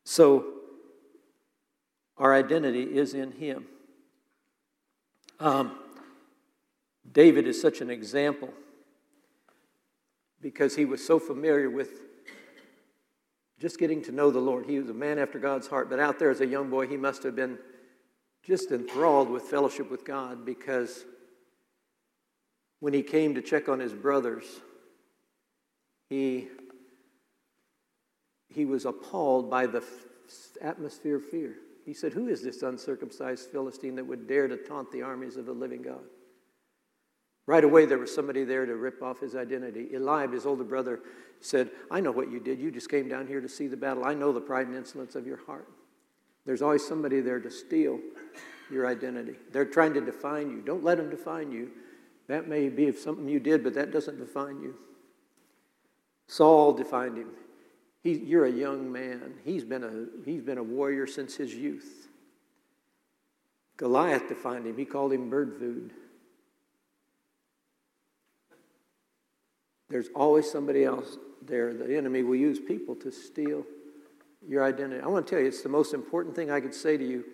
So, 0.05 0.53
our 2.23 2.33
identity 2.33 2.85
is 2.85 3.15
in 3.15 3.33
Him. 3.33 3.67
Um, 5.41 5.77
David 7.11 7.49
is 7.49 7.61
such 7.61 7.81
an 7.81 7.91
example 7.91 8.49
because 10.41 10.77
he 10.77 10.85
was 10.85 11.05
so 11.05 11.19
familiar 11.19 11.69
with 11.69 11.91
just 13.59 13.77
getting 13.77 14.03
to 14.03 14.13
know 14.13 14.31
the 14.31 14.39
Lord. 14.39 14.67
He 14.67 14.79
was 14.79 14.89
a 14.89 14.95
man 14.95 15.19
after 15.19 15.41
God's 15.41 15.67
heart, 15.67 15.91
but 15.91 15.99
out 15.99 16.21
there 16.21 16.31
as 16.31 16.41
a 16.41 16.47
young 16.47 16.71
boy, 16.71 16.87
he 16.87 16.97
must 16.97 17.25
have 17.25 17.35
been 17.35 17.59
just 18.45 18.71
enthralled 18.71 19.29
with 19.29 19.43
fellowship 19.43 19.91
with 19.91 20.05
God 20.05 20.47
because 20.47 21.05
when 22.79 22.95
he 22.95 23.03
came 23.03 23.35
to 23.35 23.43
check 23.43 23.69
on 23.69 23.81
his 23.81 23.93
brothers, 23.93 24.45
he, 26.09 26.47
he 28.49 28.65
was 28.65 28.85
appalled 28.85 29.51
by 29.51 29.67
the 29.67 29.83
atmosphere 30.61 31.17
of 31.17 31.25
fear. 31.25 31.57
He 31.85 31.95
said, 31.95 32.13
Who 32.13 32.29
is 32.29 32.43
this 32.43 32.63
uncircumcised 32.63 33.51
Philistine 33.51 33.97
that 33.97 34.07
would 34.07 34.27
dare 34.27 34.49
to 34.49 34.57
taunt 34.57 34.91
the 34.93 35.03
armies 35.03 35.37
of 35.37 35.47
the 35.47 35.53
living 35.53 35.83
God? 35.83 36.03
Right 37.47 37.65
away, 37.65 37.87
there 37.87 37.99
was 37.99 38.15
somebody 38.15 38.45
there 38.45 38.67
to 38.67 38.77
rip 38.77 39.03
off 39.03 39.21
his 39.21 39.35
identity. 39.35 39.95
Eliab, 39.95 40.33
his 40.33 40.47
older 40.47 40.65
brother, 40.65 41.01
said, 41.41 41.71
I 41.91 42.01
know 42.01 42.13
what 42.13 42.31
you 42.31 42.39
did. 42.39 42.61
You 42.61 42.71
just 42.71 42.89
came 42.89 43.09
down 43.09 43.27
here 43.27 43.41
to 43.41 43.49
see 43.49 43.67
the 43.67 43.77
battle. 43.77 44.05
I 44.05 44.15
know 44.15 44.33
the 44.33 44.41
pride 44.41 44.69
and 44.69 44.77
insolence 44.77 45.17
of 45.17 45.27
your 45.27 45.45
heart. 45.45 45.69
There's 46.47 46.63
always 46.63 46.87
somebody 46.87 47.21
there 47.21 47.41
to 47.41 47.51
steal 47.51 47.99
your 48.71 48.87
identity. 48.87 49.35
They're 49.53 49.65
trying 49.65 49.95
to 49.95 50.01
define 50.01 50.51
you. 50.51 50.61
Don't 50.61 50.85
let 50.85 50.99
them 50.99 51.11
define 51.11 51.51
you. 51.51 51.71
That 52.29 52.49
may 52.49 52.69
be 52.69 52.93
something 52.93 53.29
you 53.29 53.41
did, 53.41 53.65
but 53.65 53.75
that 53.75 53.93
doesn't 53.93 54.19
define 54.19 54.61
you. 54.61 54.77
Saul 56.29 56.73
defined 56.73 57.19
him. 57.19 57.31
He, 58.03 58.19
you're 58.19 58.47
a 58.47 58.51
young 58.51 58.91
man. 58.91 59.35
He's 59.45 59.65
been 59.65 59.85
a, 59.85 60.29
he's 60.29 60.43
been 60.43 60.59
a 60.59 60.63
warrior 60.63 61.07
since 61.07 61.37
his 61.37 61.55
youth. 61.55 62.09
Goliath 63.77 64.29
defined 64.29 64.67
him. 64.67 64.77
He 64.77 64.85
called 64.85 65.13
him 65.13 65.31
bird 65.31 65.57
food. 65.59 65.93
There's 69.89 70.09
always 70.15 70.51
somebody 70.51 70.85
else 70.85 71.19
there. 71.47 71.75
The 71.75 71.97
enemy 71.97 72.23
will 72.23 72.37
use 72.37 72.59
people 72.59 72.95
to 72.97 73.13
steal 73.13 73.65
your 74.47 74.65
identity. 74.65 75.01
I 75.01 75.07
want 75.07 75.27
to 75.27 75.31
tell 75.31 75.41
you, 75.41 75.47
it's 75.47 75.63
the 75.63 75.69
most 75.69 75.95
important 75.95 76.35
thing 76.35 76.51
I 76.51 76.61
could 76.61 76.75
say 76.75 76.97
to 76.97 77.07
you. 77.07 77.25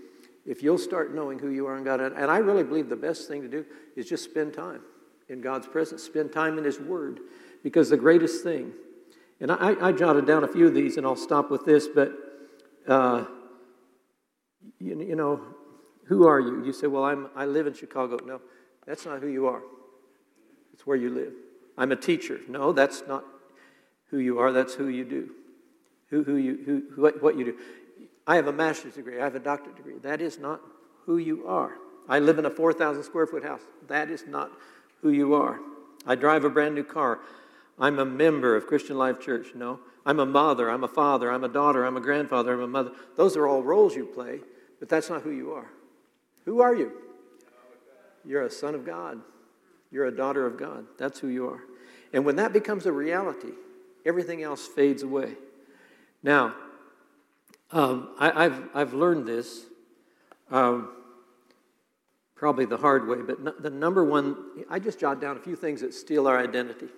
If 0.44 0.62
you'll 0.62 0.78
start 0.78 1.14
knowing 1.14 1.38
who 1.38 1.50
you 1.50 1.66
are 1.66 1.76
in 1.76 1.84
God, 1.84 2.00
and 2.00 2.30
I 2.30 2.38
really 2.38 2.64
believe 2.64 2.88
the 2.88 2.96
best 2.96 3.28
thing 3.28 3.42
to 3.42 3.48
do 3.48 3.64
is 3.96 4.08
just 4.08 4.24
spend 4.24 4.54
time 4.54 4.80
in 5.28 5.40
God's 5.40 5.66
presence, 5.66 6.02
spend 6.02 6.32
time 6.32 6.58
in 6.58 6.64
His 6.64 6.80
Word, 6.80 7.20
because 7.62 7.90
the 7.90 7.96
greatest 7.96 8.42
thing, 8.42 8.72
and 9.40 9.52
I, 9.52 9.88
I 9.88 9.92
jotted 9.92 10.26
down 10.26 10.44
a 10.44 10.48
few 10.48 10.66
of 10.66 10.74
these, 10.74 10.96
and 10.96 11.06
I'll 11.06 11.16
stop 11.16 11.50
with 11.50 11.64
this, 11.64 11.86
but 11.86 12.12
uh, 12.86 13.24
you, 14.78 15.00
you 15.00 15.16
know, 15.16 15.40
who 16.06 16.26
are 16.26 16.40
you? 16.40 16.64
You 16.64 16.72
say, 16.72 16.86
well, 16.86 17.04
I'm, 17.04 17.28
I 17.36 17.44
live 17.44 17.66
in 17.66 17.74
Chicago. 17.74 18.18
No, 18.24 18.40
that's 18.86 19.04
not 19.04 19.20
who 19.20 19.28
you 19.28 19.46
are. 19.46 19.60
It's 20.72 20.86
where 20.86 20.96
you 20.96 21.10
live. 21.10 21.32
I'm 21.76 21.92
a 21.92 21.96
teacher. 21.96 22.40
No, 22.48 22.72
that's 22.72 23.02
not 23.06 23.24
who 24.10 24.18
you 24.18 24.38
are, 24.38 24.52
that's 24.52 24.74
who 24.74 24.88
you 24.88 25.04
do. 25.04 25.30
who, 26.10 26.24
who 26.24 26.36
you, 26.36 26.58
who, 26.64 26.82
who, 26.94 27.02
what, 27.02 27.22
what 27.22 27.38
you 27.38 27.44
do. 27.44 27.58
I 28.26 28.36
have 28.36 28.46
a 28.46 28.52
master's 28.52 28.94
degree, 28.94 29.20
I 29.20 29.24
have 29.24 29.34
a 29.34 29.40
doctorate 29.40 29.76
degree. 29.76 29.98
That 30.02 30.20
is 30.20 30.38
not 30.38 30.60
who 31.04 31.18
you 31.18 31.46
are. 31.46 31.72
I 32.08 32.18
live 32.18 32.38
in 32.38 32.46
a 32.46 32.50
4,000 32.50 33.02
square 33.02 33.26
foot 33.26 33.44
house. 33.44 33.60
That 33.86 34.10
is 34.10 34.24
not 34.26 34.50
who 35.02 35.10
you 35.10 35.34
are. 35.34 35.58
I 36.06 36.14
drive 36.14 36.44
a 36.44 36.50
brand 36.50 36.74
new 36.74 36.84
car. 36.84 37.20
I'm 37.80 37.98
a 37.98 38.04
member 38.04 38.56
of 38.56 38.66
Christian 38.66 38.98
Life 38.98 39.20
Church. 39.20 39.48
No. 39.54 39.80
I'm 40.08 40.20
a 40.20 40.26
mother, 40.26 40.70
I'm 40.70 40.84
a 40.84 40.88
father, 40.88 41.30
I'm 41.30 41.44
a 41.44 41.48
daughter, 41.48 41.84
I'm 41.84 41.98
a 41.98 42.00
grandfather, 42.00 42.54
I'm 42.54 42.62
a 42.62 42.66
mother. 42.66 42.92
Those 43.16 43.36
are 43.36 43.46
all 43.46 43.62
roles 43.62 43.94
you 43.94 44.06
play, 44.06 44.40
but 44.80 44.88
that's 44.88 45.10
not 45.10 45.20
who 45.20 45.30
you 45.30 45.52
are. 45.52 45.70
Who 46.46 46.62
are 46.62 46.74
you? 46.74 46.92
You're 48.24 48.44
a 48.44 48.50
son 48.50 48.74
of 48.74 48.86
God. 48.86 49.20
You're 49.90 50.06
a 50.06 50.14
daughter 50.14 50.46
of 50.46 50.58
God. 50.58 50.86
That's 50.96 51.18
who 51.18 51.28
you 51.28 51.48
are. 51.48 51.60
And 52.14 52.24
when 52.24 52.36
that 52.36 52.54
becomes 52.54 52.86
a 52.86 52.92
reality, 52.92 53.52
everything 54.06 54.42
else 54.42 54.66
fades 54.66 55.02
away. 55.02 55.34
Now, 56.22 56.54
um, 57.70 58.14
I, 58.18 58.44
have 58.44 58.68
I've 58.74 58.94
learned 58.94 59.26
this 59.26 59.66
um, 60.50 60.90
probably 62.34 62.64
the 62.64 62.78
hard 62.78 63.06
way, 63.06 63.18
but 63.20 63.62
the 63.62 63.70
number 63.70 64.04
one, 64.04 64.36
I 64.70 64.78
just 64.78 64.98
jot 64.98 65.20
down 65.20 65.36
a 65.36 65.40
few 65.40 65.54
things 65.54 65.82
that 65.82 65.92
steal 65.92 66.26
our 66.26 66.38
identity. 66.38 66.88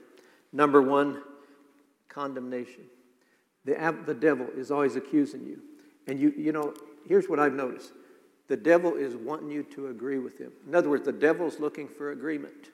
Number 0.52 0.82
one, 0.82 1.22
condemnation. 2.08 2.84
The, 3.64 3.96
the 4.06 4.14
devil 4.14 4.48
is 4.56 4.70
always 4.70 4.96
accusing 4.96 5.44
you. 5.46 5.60
And 6.06 6.18
you, 6.18 6.32
you 6.36 6.52
know, 6.52 6.74
here's 7.06 7.28
what 7.28 7.38
I've 7.38 7.54
noticed 7.54 7.92
the 8.48 8.56
devil 8.56 8.96
is 8.96 9.14
wanting 9.14 9.48
you 9.48 9.62
to 9.62 9.88
agree 9.88 10.18
with 10.18 10.36
him. 10.38 10.50
In 10.66 10.74
other 10.74 10.88
words, 10.88 11.04
the 11.04 11.12
devil's 11.12 11.60
looking 11.60 11.86
for 11.86 12.10
agreement. 12.10 12.70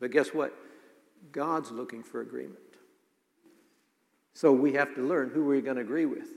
But 0.00 0.10
guess 0.10 0.34
what? 0.34 0.54
God's 1.30 1.70
looking 1.70 2.02
for 2.02 2.20
agreement. 2.20 2.58
So 4.34 4.52
we 4.52 4.74
have 4.74 4.94
to 4.96 5.00
learn 5.00 5.30
who 5.30 5.44
we're 5.44 5.62
going 5.62 5.76
to 5.76 5.82
agree 5.82 6.04
with. 6.04 6.28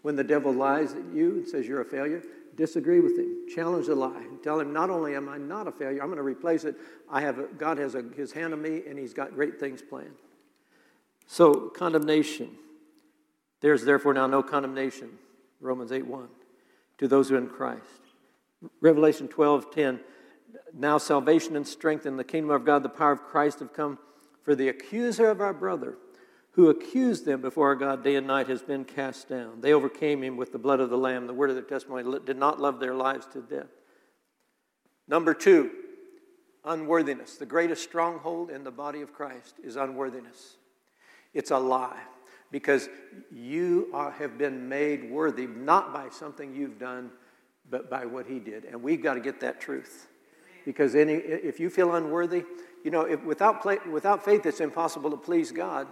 When 0.00 0.16
the 0.16 0.24
devil 0.24 0.52
lies 0.52 0.92
at 0.92 1.04
you 1.12 1.32
and 1.32 1.48
says 1.48 1.66
you're 1.66 1.82
a 1.82 1.84
failure, 1.84 2.22
disagree 2.56 3.00
with 3.00 3.18
him. 3.18 3.46
Challenge 3.54 3.86
the 3.86 3.94
lie. 3.94 4.26
Tell 4.42 4.60
him, 4.60 4.72
not 4.72 4.90
only 4.90 5.14
am 5.14 5.28
I 5.28 5.38
not 5.38 5.68
a 5.68 5.72
failure, 5.72 6.00
I'm 6.00 6.08
going 6.08 6.16
to 6.16 6.22
replace 6.22 6.64
it. 6.64 6.76
I 7.10 7.20
have 7.20 7.38
a, 7.38 7.44
God 7.44 7.78
has 7.78 7.94
a, 7.94 8.02
his 8.16 8.32
hand 8.32 8.52
on 8.52 8.62
me, 8.62 8.82
and 8.88 8.98
he's 8.98 9.14
got 9.14 9.34
great 9.34 9.58
things 9.58 9.82
planned. 9.82 10.16
So, 11.26 11.68
condemnation. 11.70 12.50
There's 13.60 13.84
therefore 13.84 14.12
now 14.12 14.26
no 14.26 14.42
condemnation, 14.42 15.10
Romans 15.60 15.90
8 15.90 16.06
1, 16.06 16.28
to 16.98 17.08
those 17.08 17.28
who 17.28 17.36
are 17.36 17.38
in 17.38 17.48
Christ. 17.48 17.80
Revelation 18.80 19.28
12 19.28 19.70
10. 19.74 20.00
Now 20.72 20.98
salvation 20.98 21.56
and 21.56 21.66
strength 21.66 22.06
in 22.06 22.16
the 22.16 22.24
kingdom 22.24 22.50
of 22.50 22.64
God, 22.64 22.82
the 22.82 22.88
power 22.88 23.12
of 23.12 23.22
Christ 23.24 23.60
have 23.60 23.72
come. 23.72 23.98
For 24.42 24.54
the 24.54 24.68
accuser 24.68 25.30
of 25.30 25.40
our 25.40 25.54
brother, 25.54 25.96
who 26.54 26.68
accused 26.68 27.24
them 27.24 27.40
before 27.40 27.68
our 27.68 27.74
God 27.74 28.04
day 28.04 28.14
and 28.14 28.28
night, 28.28 28.48
has 28.48 28.62
been 28.62 28.84
cast 28.84 29.28
down. 29.28 29.60
They 29.60 29.72
overcame 29.72 30.22
him 30.22 30.36
with 30.36 30.52
the 30.52 30.58
blood 30.58 30.78
of 30.78 30.88
the 30.88 30.96
Lamb, 30.96 31.26
the 31.26 31.34
word 31.34 31.50
of 31.50 31.56
their 31.56 31.64
testimony, 31.64 32.18
did 32.24 32.38
not 32.38 32.60
love 32.60 32.78
their 32.78 32.94
lives 32.94 33.26
to 33.32 33.40
death. 33.40 33.66
Number 35.08 35.34
two, 35.34 35.70
unworthiness. 36.64 37.36
The 37.36 37.46
greatest 37.46 37.82
stronghold 37.82 38.50
in 38.50 38.62
the 38.62 38.70
body 38.70 39.00
of 39.00 39.12
Christ 39.12 39.56
is 39.64 39.74
unworthiness. 39.74 40.56
It's 41.32 41.50
a 41.50 41.58
lie 41.58 42.00
because 42.52 42.88
you 43.32 43.88
are, 43.92 44.12
have 44.12 44.38
been 44.38 44.68
made 44.68 45.10
worthy 45.10 45.48
not 45.48 45.92
by 45.92 46.08
something 46.10 46.54
you've 46.54 46.78
done, 46.78 47.10
but 47.68 47.90
by 47.90 48.06
what 48.06 48.26
He 48.26 48.38
did. 48.38 48.64
And 48.64 48.80
we've 48.80 49.02
got 49.02 49.14
to 49.14 49.20
get 49.20 49.40
that 49.40 49.60
truth. 49.60 50.06
Because 50.64 50.94
any, 50.94 51.14
if 51.14 51.58
you 51.58 51.68
feel 51.68 51.96
unworthy, 51.96 52.44
you 52.84 52.92
know, 52.92 53.02
if, 53.02 53.24
without, 53.24 53.66
without 53.90 54.24
faith, 54.24 54.46
it's 54.46 54.60
impossible 54.60 55.10
to 55.10 55.16
please 55.16 55.50
God. 55.50 55.88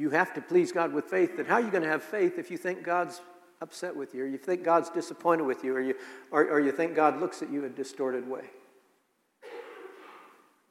You 0.00 0.08
have 0.08 0.32
to 0.32 0.40
please 0.40 0.72
God 0.72 0.94
with 0.94 1.04
faith. 1.04 1.38
And 1.38 1.46
how 1.46 1.56
are 1.56 1.60
you 1.60 1.70
going 1.70 1.82
to 1.82 1.88
have 1.88 2.02
faith 2.02 2.38
if 2.38 2.50
you 2.50 2.56
think 2.56 2.82
God's 2.82 3.20
upset 3.60 3.94
with 3.94 4.14
you, 4.14 4.24
or 4.24 4.26
you 4.26 4.38
think 4.38 4.64
God's 4.64 4.88
disappointed 4.88 5.42
with 5.42 5.62
you, 5.62 5.76
or 5.76 5.80
you, 5.82 5.94
or, 6.30 6.48
or 6.48 6.58
you 6.58 6.72
think 6.72 6.96
God 6.96 7.20
looks 7.20 7.42
at 7.42 7.50
you 7.52 7.58
in 7.58 7.66
a 7.66 7.74
distorted 7.74 8.26
way? 8.26 8.44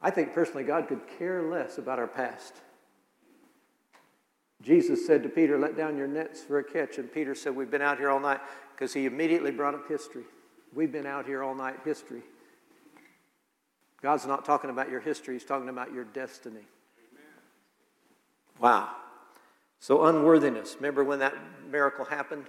I 0.02 0.10
think 0.10 0.34
personally, 0.34 0.64
God 0.64 0.88
could 0.88 1.02
care 1.16 1.42
less 1.42 1.78
about 1.78 2.00
our 2.00 2.08
past. 2.08 2.54
Jesus 4.62 5.06
said 5.06 5.22
to 5.22 5.28
Peter, 5.28 5.56
Let 5.56 5.76
down 5.76 5.96
your 5.96 6.08
nets 6.08 6.42
for 6.42 6.58
a 6.58 6.64
catch. 6.64 6.98
And 6.98 7.12
Peter 7.12 7.36
said, 7.36 7.54
We've 7.54 7.70
been 7.70 7.82
out 7.82 7.98
here 7.98 8.10
all 8.10 8.18
night 8.18 8.40
because 8.74 8.92
he 8.92 9.06
immediately 9.06 9.52
brought 9.52 9.76
up 9.76 9.86
history. 9.86 10.24
We've 10.74 10.90
been 10.90 11.06
out 11.06 11.24
here 11.24 11.44
all 11.44 11.54
night, 11.54 11.76
history. 11.84 12.22
God's 14.02 14.26
not 14.26 14.44
talking 14.44 14.70
about 14.70 14.90
your 14.90 15.00
history, 15.00 15.34
He's 15.34 15.44
talking 15.44 15.68
about 15.68 15.94
your 15.94 16.02
destiny. 16.02 16.56
Amen. 16.56 17.22
Wow. 18.58 18.88
So, 19.80 20.04
unworthiness. 20.04 20.76
Remember 20.76 21.02
when 21.02 21.18
that 21.20 21.34
miracle 21.70 22.04
happened? 22.04 22.44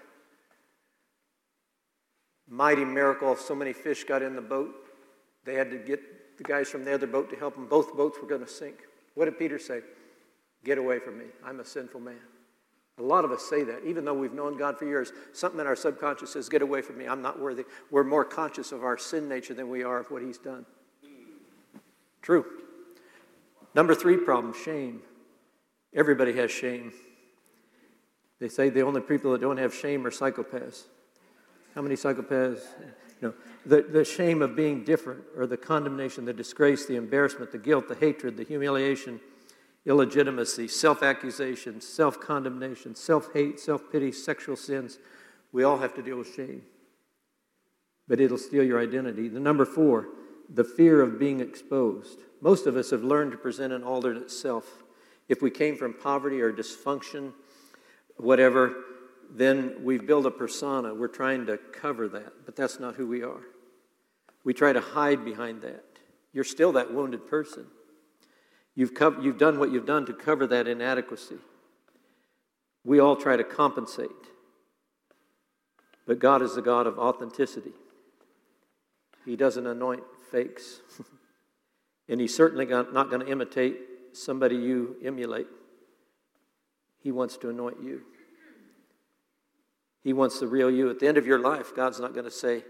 Mighty 2.47 2.83
miracle. 2.83 3.35
So 3.37 3.55
many 3.55 3.71
fish 3.71 4.03
got 4.03 4.21
in 4.21 4.35
the 4.35 4.41
boat. 4.41 4.75
They 5.45 5.55
had 5.55 5.71
to 5.71 5.77
get 5.77 6.37
the 6.37 6.43
guys 6.43 6.69
from 6.69 6.83
the 6.83 6.93
other 6.93 7.07
boat 7.07 7.29
to 7.29 7.37
help 7.37 7.55
them. 7.55 7.67
Both 7.67 7.95
boats 7.95 8.17
were 8.21 8.27
going 8.27 8.41
to 8.41 8.51
sink. 8.51 8.75
What 9.15 9.25
did 9.25 9.39
Peter 9.39 9.57
say? 9.57 9.79
Get 10.63 10.77
away 10.77 10.99
from 10.99 11.17
me. 11.17 11.25
I'm 11.43 11.61
a 11.61 11.65
sinful 11.65 12.01
man. 12.01 12.19
A 12.99 13.01
lot 13.01 13.25
of 13.25 13.31
us 13.31 13.43
say 13.43 13.63
that, 13.63 13.83
even 13.85 14.05
though 14.05 14.13
we've 14.13 14.33
known 14.33 14.57
God 14.57 14.77
for 14.77 14.85
years. 14.85 15.11
Something 15.33 15.59
in 15.59 15.65
our 15.65 15.75
subconscious 15.75 16.33
says, 16.33 16.49
Get 16.49 16.61
away 16.61 16.81
from 16.81 16.97
me. 16.97 17.07
I'm 17.07 17.21
not 17.21 17.39
worthy. 17.39 17.63
We're 17.89 18.03
more 18.03 18.25
conscious 18.25 18.71
of 18.71 18.83
our 18.83 18.97
sin 18.97 19.29
nature 19.29 19.53
than 19.53 19.69
we 19.69 19.83
are 19.83 19.99
of 19.99 20.11
what 20.11 20.21
He's 20.21 20.37
done. 20.37 20.65
True. 22.21 22.45
Number 23.73 23.95
three 23.95 24.17
problem 24.17 24.53
shame. 24.53 25.01
Everybody 25.93 26.33
has 26.33 26.51
shame. 26.51 26.91
They 28.41 28.49
say 28.49 28.69
the 28.69 28.81
only 28.81 29.01
people 29.01 29.31
that 29.33 29.41
don't 29.41 29.57
have 29.57 29.73
shame 29.73 30.05
are 30.05 30.09
psychopaths. 30.09 30.85
How 31.75 31.83
many 31.83 31.95
psychopaths? 31.95 32.61
No. 33.21 33.35
The, 33.67 33.83
the 33.83 34.03
shame 34.03 34.41
of 34.41 34.55
being 34.55 34.83
different, 34.83 35.21
or 35.37 35.45
the 35.45 35.57
condemnation, 35.57 36.25
the 36.25 36.33
disgrace, 36.33 36.87
the 36.87 36.95
embarrassment, 36.95 37.51
the 37.51 37.59
guilt, 37.59 37.87
the 37.87 37.93
hatred, 37.93 38.37
the 38.37 38.43
humiliation, 38.43 39.19
illegitimacy, 39.85 40.67
self 40.67 41.03
accusation, 41.03 41.81
self 41.81 42.19
condemnation, 42.19 42.95
self 42.95 43.31
hate, 43.31 43.59
self 43.59 43.91
pity, 43.91 44.11
sexual 44.11 44.55
sins. 44.55 44.97
We 45.51 45.63
all 45.63 45.77
have 45.77 45.93
to 45.93 46.01
deal 46.01 46.17
with 46.17 46.33
shame. 46.33 46.63
But 48.07 48.19
it'll 48.19 48.39
steal 48.39 48.63
your 48.63 48.81
identity. 48.81 49.27
The 49.27 49.39
number 49.39 49.65
four, 49.65 50.07
the 50.49 50.63
fear 50.63 51.01
of 51.01 51.19
being 51.19 51.41
exposed. 51.41 52.21
Most 52.41 52.65
of 52.65 52.75
us 52.75 52.89
have 52.89 53.03
learned 53.03 53.33
to 53.33 53.37
present 53.37 53.71
an 53.71 53.83
alternate 53.83 54.31
self. 54.31 54.83
If 55.29 55.43
we 55.43 55.51
came 55.51 55.77
from 55.77 55.93
poverty 55.93 56.41
or 56.41 56.51
dysfunction, 56.51 57.33
whatever, 58.21 58.75
then 59.33 59.75
we've 59.83 60.05
built 60.05 60.25
a 60.25 60.31
persona. 60.31 60.93
We're 60.93 61.07
trying 61.07 61.47
to 61.47 61.57
cover 61.57 62.07
that, 62.09 62.45
but 62.45 62.55
that's 62.55 62.79
not 62.79 62.95
who 62.95 63.07
we 63.07 63.23
are. 63.23 63.41
We 64.43 64.53
try 64.53 64.73
to 64.73 64.81
hide 64.81 65.25
behind 65.25 65.61
that. 65.61 65.83
You're 66.33 66.43
still 66.43 66.71
that 66.73 66.93
wounded 66.93 67.27
person. 67.27 67.65
You've, 68.75 68.91
you've 69.21 69.37
done 69.37 69.59
what 69.59 69.71
you've 69.71 69.85
done 69.85 70.05
to 70.05 70.13
cover 70.13 70.47
that 70.47 70.67
inadequacy. 70.67 71.37
We 72.83 72.99
all 72.99 73.15
try 73.15 73.37
to 73.37 73.43
compensate. 73.43 74.09
But 76.07 76.19
God 76.19 76.41
is 76.41 76.55
the 76.55 76.61
God 76.61 76.87
of 76.87 76.97
authenticity. 76.97 77.73
He 79.25 79.35
doesn't 79.35 79.67
anoint 79.67 80.03
fakes. 80.31 80.81
and 82.09 82.19
He's 82.19 82.35
certainly 82.35 82.65
not 82.65 83.09
going 83.09 83.25
to 83.25 83.31
imitate 83.31 83.77
somebody 84.13 84.55
you 84.55 84.95
emulate. 85.03 85.47
He 87.01 87.11
wants 87.11 87.37
to 87.37 87.49
anoint 87.49 87.77
you. 87.83 88.01
He 90.03 90.13
wants 90.13 90.39
the 90.39 90.47
real 90.47 90.71
you. 90.71 90.89
At 90.89 90.99
the 90.99 91.07
end 91.07 91.17
of 91.17 91.27
your 91.27 91.39
life, 91.39 91.75
God's 91.75 91.99
not 91.99 92.13
going 92.13 92.25
to 92.25 92.31
say, 92.31 92.63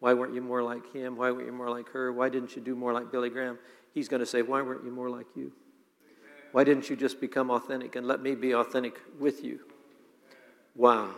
Why 0.00 0.14
weren't 0.14 0.34
you 0.34 0.42
more 0.42 0.62
like 0.62 0.92
him? 0.92 1.16
Why 1.16 1.30
weren't 1.30 1.46
you 1.46 1.52
more 1.52 1.70
like 1.70 1.88
her? 1.90 2.12
Why 2.12 2.28
didn't 2.28 2.56
you 2.56 2.62
do 2.62 2.74
more 2.74 2.92
like 2.92 3.10
Billy 3.10 3.30
Graham? 3.30 3.58
He's 3.92 4.08
going 4.08 4.20
to 4.20 4.26
say, 4.26 4.42
Why 4.42 4.62
weren't 4.62 4.84
you 4.84 4.90
more 4.90 5.08
like 5.08 5.26
you? 5.34 5.52
Why 6.52 6.62
didn't 6.62 6.88
you 6.88 6.96
just 6.96 7.20
become 7.20 7.50
authentic 7.50 7.96
and 7.96 8.06
let 8.06 8.22
me 8.22 8.34
be 8.34 8.54
authentic 8.54 9.00
with 9.18 9.42
you? 9.42 9.60
Wow. 10.74 11.10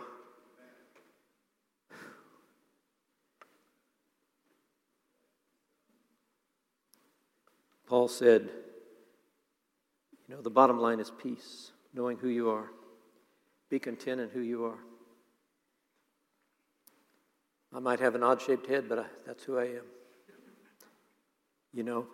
Paul 7.87 8.07
said, 8.07 8.49
You 10.27 10.35
know, 10.35 10.41
the 10.41 10.49
bottom 10.49 10.79
line 10.79 10.99
is 10.99 11.11
peace, 11.11 11.71
knowing 11.97 12.17
who 12.17 12.29
you 12.29 12.51
are. 12.51 12.69
Be 13.69 13.79
content 13.79 14.21
in 14.21 14.29
who 14.29 14.41
you 14.41 14.65
are. 14.65 14.77
I 17.75 17.79
might 17.79 17.99
have 17.99 18.13
an 18.13 18.21
odd 18.21 18.39
shaped 18.39 18.67
head, 18.67 18.87
but 18.87 18.99
I, 18.99 19.05
that's 19.25 19.43
who 19.43 19.57
I 19.57 19.63
am. 19.63 19.83
You 21.73 21.83
know, 21.83 22.05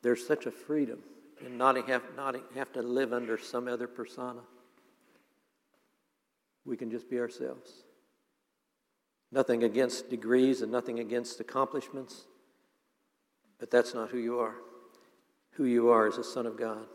there's 0.00 0.24
such 0.24 0.46
a 0.46 0.50
freedom 0.50 1.00
in 1.44 1.58
not 1.58 1.76
have, 1.88 2.02
not 2.16 2.36
have 2.54 2.72
to 2.74 2.82
live 2.82 3.12
under 3.12 3.36
some 3.36 3.66
other 3.66 3.88
persona. 3.88 4.40
We 6.64 6.76
can 6.76 6.90
just 6.90 7.10
be 7.10 7.18
ourselves. 7.18 7.70
Nothing 9.32 9.64
against 9.64 10.08
degrees 10.08 10.62
and 10.62 10.70
nothing 10.70 11.00
against 11.00 11.40
accomplishments, 11.40 12.26
but 13.58 13.70
that's 13.70 13.92
not 13.92 14.10
who 14.10 14.18
you 14.18 14.38
are. 14.38 14.54
Who 15.52 15.64
you 15.64 15.88
are 15.90 16.06
is 16.06 16.18
a 16.18 16.24
son 16.24 16.46
of 16.46 16.56
God. 16.56 16.86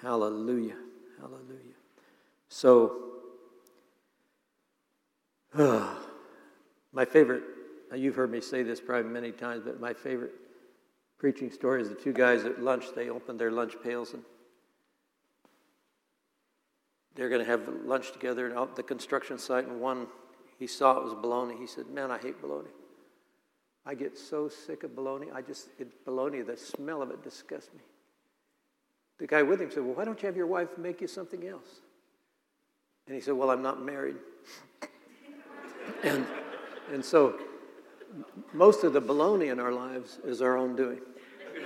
Hallelujah. 0.00 0.76
Hallelujah. 1.20 1.74
So, 2.48 2.96
uh, 5.54 5.94
my 6.92 7.04
favorite, 7.04 7.42
you've 7.94 8.14
heard 8.14 8.30
me 8.30 8.40
say 8.40 8.62
this 8.62 8.80
probably 8.80 9.10
many 9.10 9.32
times, 9.32 9.62
but 9.64 9.80
my 9.80 9.92
favorite 9.92 10.32
preaching 11.18 11.50
story 11.50 11.82
is 11.82 11.88
the 11.88 11.94
two 11.94 12.12
guys 12.12 12.44
at 12.44 12.60
lunch. 12.62 12.86
They 12.94 13.08
opened 13.08 13.40
their 13.40 13.50
lunch 13.50 13.74
pails 13.82 14.14
and 14.14 14.22
they're 17.14 17.28
going 17.28 17.40
to 17.40 17.46
have 17.46 17.68
lunch 17.84 18.12
together 18.12 18.58
at 18.58 18.76
the 18.76 18.82
construction 18.82 19.38
site. 19.38 19.66
And 19.66 19.80
one, 19.80 20.08
he 20.58 20.66
saw 20.66 20.98
it 20.98 21.04
was 21.04 21.14
bologna. 21.14 21.56
He 21.56 21.66
said, 21.66 21.86
Man, 21.86 22.10
I 22.10 22.18
hate 22.18 22.40
bologna. 22.40 22.70
I 23.86 23.94
get 23.94 24.18
so 24.18 24.48
sick 24.48 24.82
of 24.82 24.94
bologna. 24.94 25.28
I 25.32 25.42
just, 25.42 25.68
it, 25.78 26.04
bologna, 26.04 26.42
the 26.42 26.56
smell 26.56 27.02
of 27.02 27.10
it 27.10 27.22
disgusts 27.22 27.72
me. 27.74 27.82
The 29.18 29.26
guy 29.26 29.42
with 29.42 29.60
him 29.60 29.70
said, 29.70 29.84
Well, 29.84 29.94
why 29.94 30.04
don't 30.04 30.20
you 30.22 30.26
have 30.26 30.36
your 30.36 30.46
wife 30.46 30.76
make 30.76 31.00
you 31.00 31.06
something 31.06 31.46
else? 31.46 31.80
And 33.06 33.14
he 33.14 33.20
said, 33.20 33.34
Well, 33.34 33.50
I'm 33.50 33.62
not 33.62 33.82
married. 33.82 34.16
and, 36.02 36.26
and 36.92 37.04
so 37.04 37.38
most 38.52 38.84
of 38.84 38.92
the 38.92 39.00
baloney 39.00 39.50
in 39.52 39.60
our 39.60 39.72
lives 39.72 40.18
is 40.24 40.42
our 40.42 40.56
own 40.56 40.76
doing. 40.76 41.00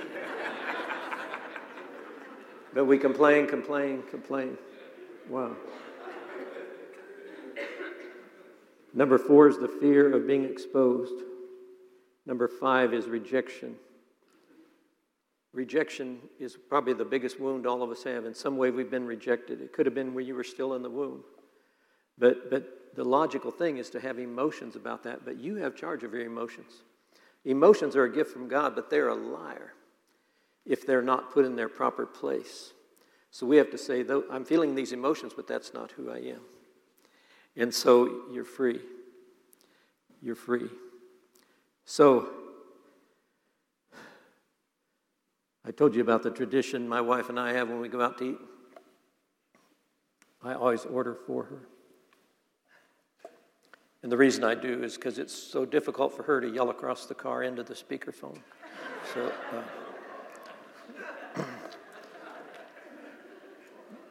but 2.74 2.84
we 2.84 2.98
complain, 2.98 3.46
complain, 3.46 4.02
complain. 4.10 4.58
Wow. 5.28 5.56
Number 8.94 9.18
four 9.18 9.48
is 9.48 9.58
the 9.58 9.68
fear 9.68 10.14
of 10.14 10.26
being 10.26 10.44
exposed. 10.44 11.22
Number 12.26 12.48
five 12.48 12.92
is 12.92 13.06
rejection. 13.06 13.76
Rejection 15.52 16.18
is 16.38 16.56
probably 16.56 16.92
the 16.92 17.04
biggest 17.04 17.40
wound 17.40 17.66
all 17.66 17.82
of 17.82 17.90
us 17.90 18.02
have. 18.04 18.26
In 18.26 18.34
some 18.34 18.56
way, 18.56 18.70
we've 18.70 18.90
been 18.90 19.06
rejected. 19.06 19.60
It 19.60 19.72
could 19.72 19.86
have 19.86 19.94
been 19.94 20.14
when 20.14 20.26
you 20.26 20.34
were 20.34 20.44
still 20.44 20.74
in 20.74 20.82
the 20.82 20.90
womb. 20.90 21.24
But, 22.18 22.50
but 22.50 22.94
the 22.94 23.04
logical 23.04 23.50
thing 23.50 23.78
is 23.78 23.90
to 23.90 24.00
have 24.00 24.18
emotions 24.18 24.76
about 24.76 25.04
that. 25.04 25.24
But 25.24 25.38
you 25.38 25.56
have 25.56 25.74
charge 25.74 26.02
of 26.04 26.12
your 26.12 26.24
emotions. 26.24 26.82
Emotions 27.44 27.96
are 27.96 28.04
a 28.04 28.12
gift 28.12 28.30
from 28.30 28.48
God, 28.48 28.74
but 28.74 28.90
they're 28.90 29.08
a 29.08 29.14
liar 29.14 29.72
if 30.66 30.86
they're 30.86 31.02
not 31.02 31.32
put 31.32 31.46
in 31.46 31.56
their 31.56 31.68
proper 31.68 32.04
place. 32.04 32.72
So 33.30 33.46
we 33.46 33.56
have 33.56 33.70
to 33.70 33.78
say, 33.78 34.02
though 34.02 34.24
I'm 34.30 34.44
feeling 34.44 34.74
these 34.74 34.92
emotions, 34.92 35.32
but 35.34 35.46
that's 35.46 35.72
not 35.72 35.92
who 35.92 36.10
I 36.10 36.18
am. 36.18 36.40
And 37.56 37.72
so 37.72 38.22
you're 38.32 38.44
free. 38.44 38.80
You're 40.20 40.34
free. 40.34 40.68
So 41.84 42.28
I 45.68 45.70
told 45.70 45.94
you 45.94 46.00
about 46.00 46.22
the 46.22 46.30
tradition 46.30 46.88
my 46.88 47.02
wife 47.02 47.28
and 47.28 47.38
I 47.38 47.52
have 47.52 47.68
when 47.68 47.78
we 47.78 47.90
go 47.90 48.00
out 48.00 48.16
to 48.18 48.30
eat. 48.30 48.38
I 50.42 50.54
always 50.54 50.86
order 50.86 51.14
for 51.26 51.44
her. 51.44 51.68
And 54.02 54.10
the 54.10 54.16
reason 54.16 54.44
I 54.44 54.54
do 54.54 54.82
is 54.82 54.94
because 54.94 55.18
it's 55.18 55.34
so 55.34 55.66
difficult 55.66 56.16
for 56.16 56.22
her 56.22 56.40
to 56.40 56.48
yell 56.48 56.70
across 56.70 57.04
the 57.04 57.14
car 57.14 57.42
into 57.42 57.62
the 57.62 57.74
speakerphone. 57.74 58.38
So, 59.12 59.30
uh, 61.36 61.42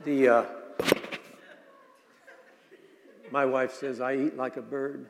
the 0.05 0.27
uh, 0.29 0.45
my 3.31 3.45
wife 3.45 3.73
says 3.73 3.99
I 3.99 4.15
eat 4.15 4.37
like 4.37 4.57
a 4.57 4.61
bird, 4.61 5.07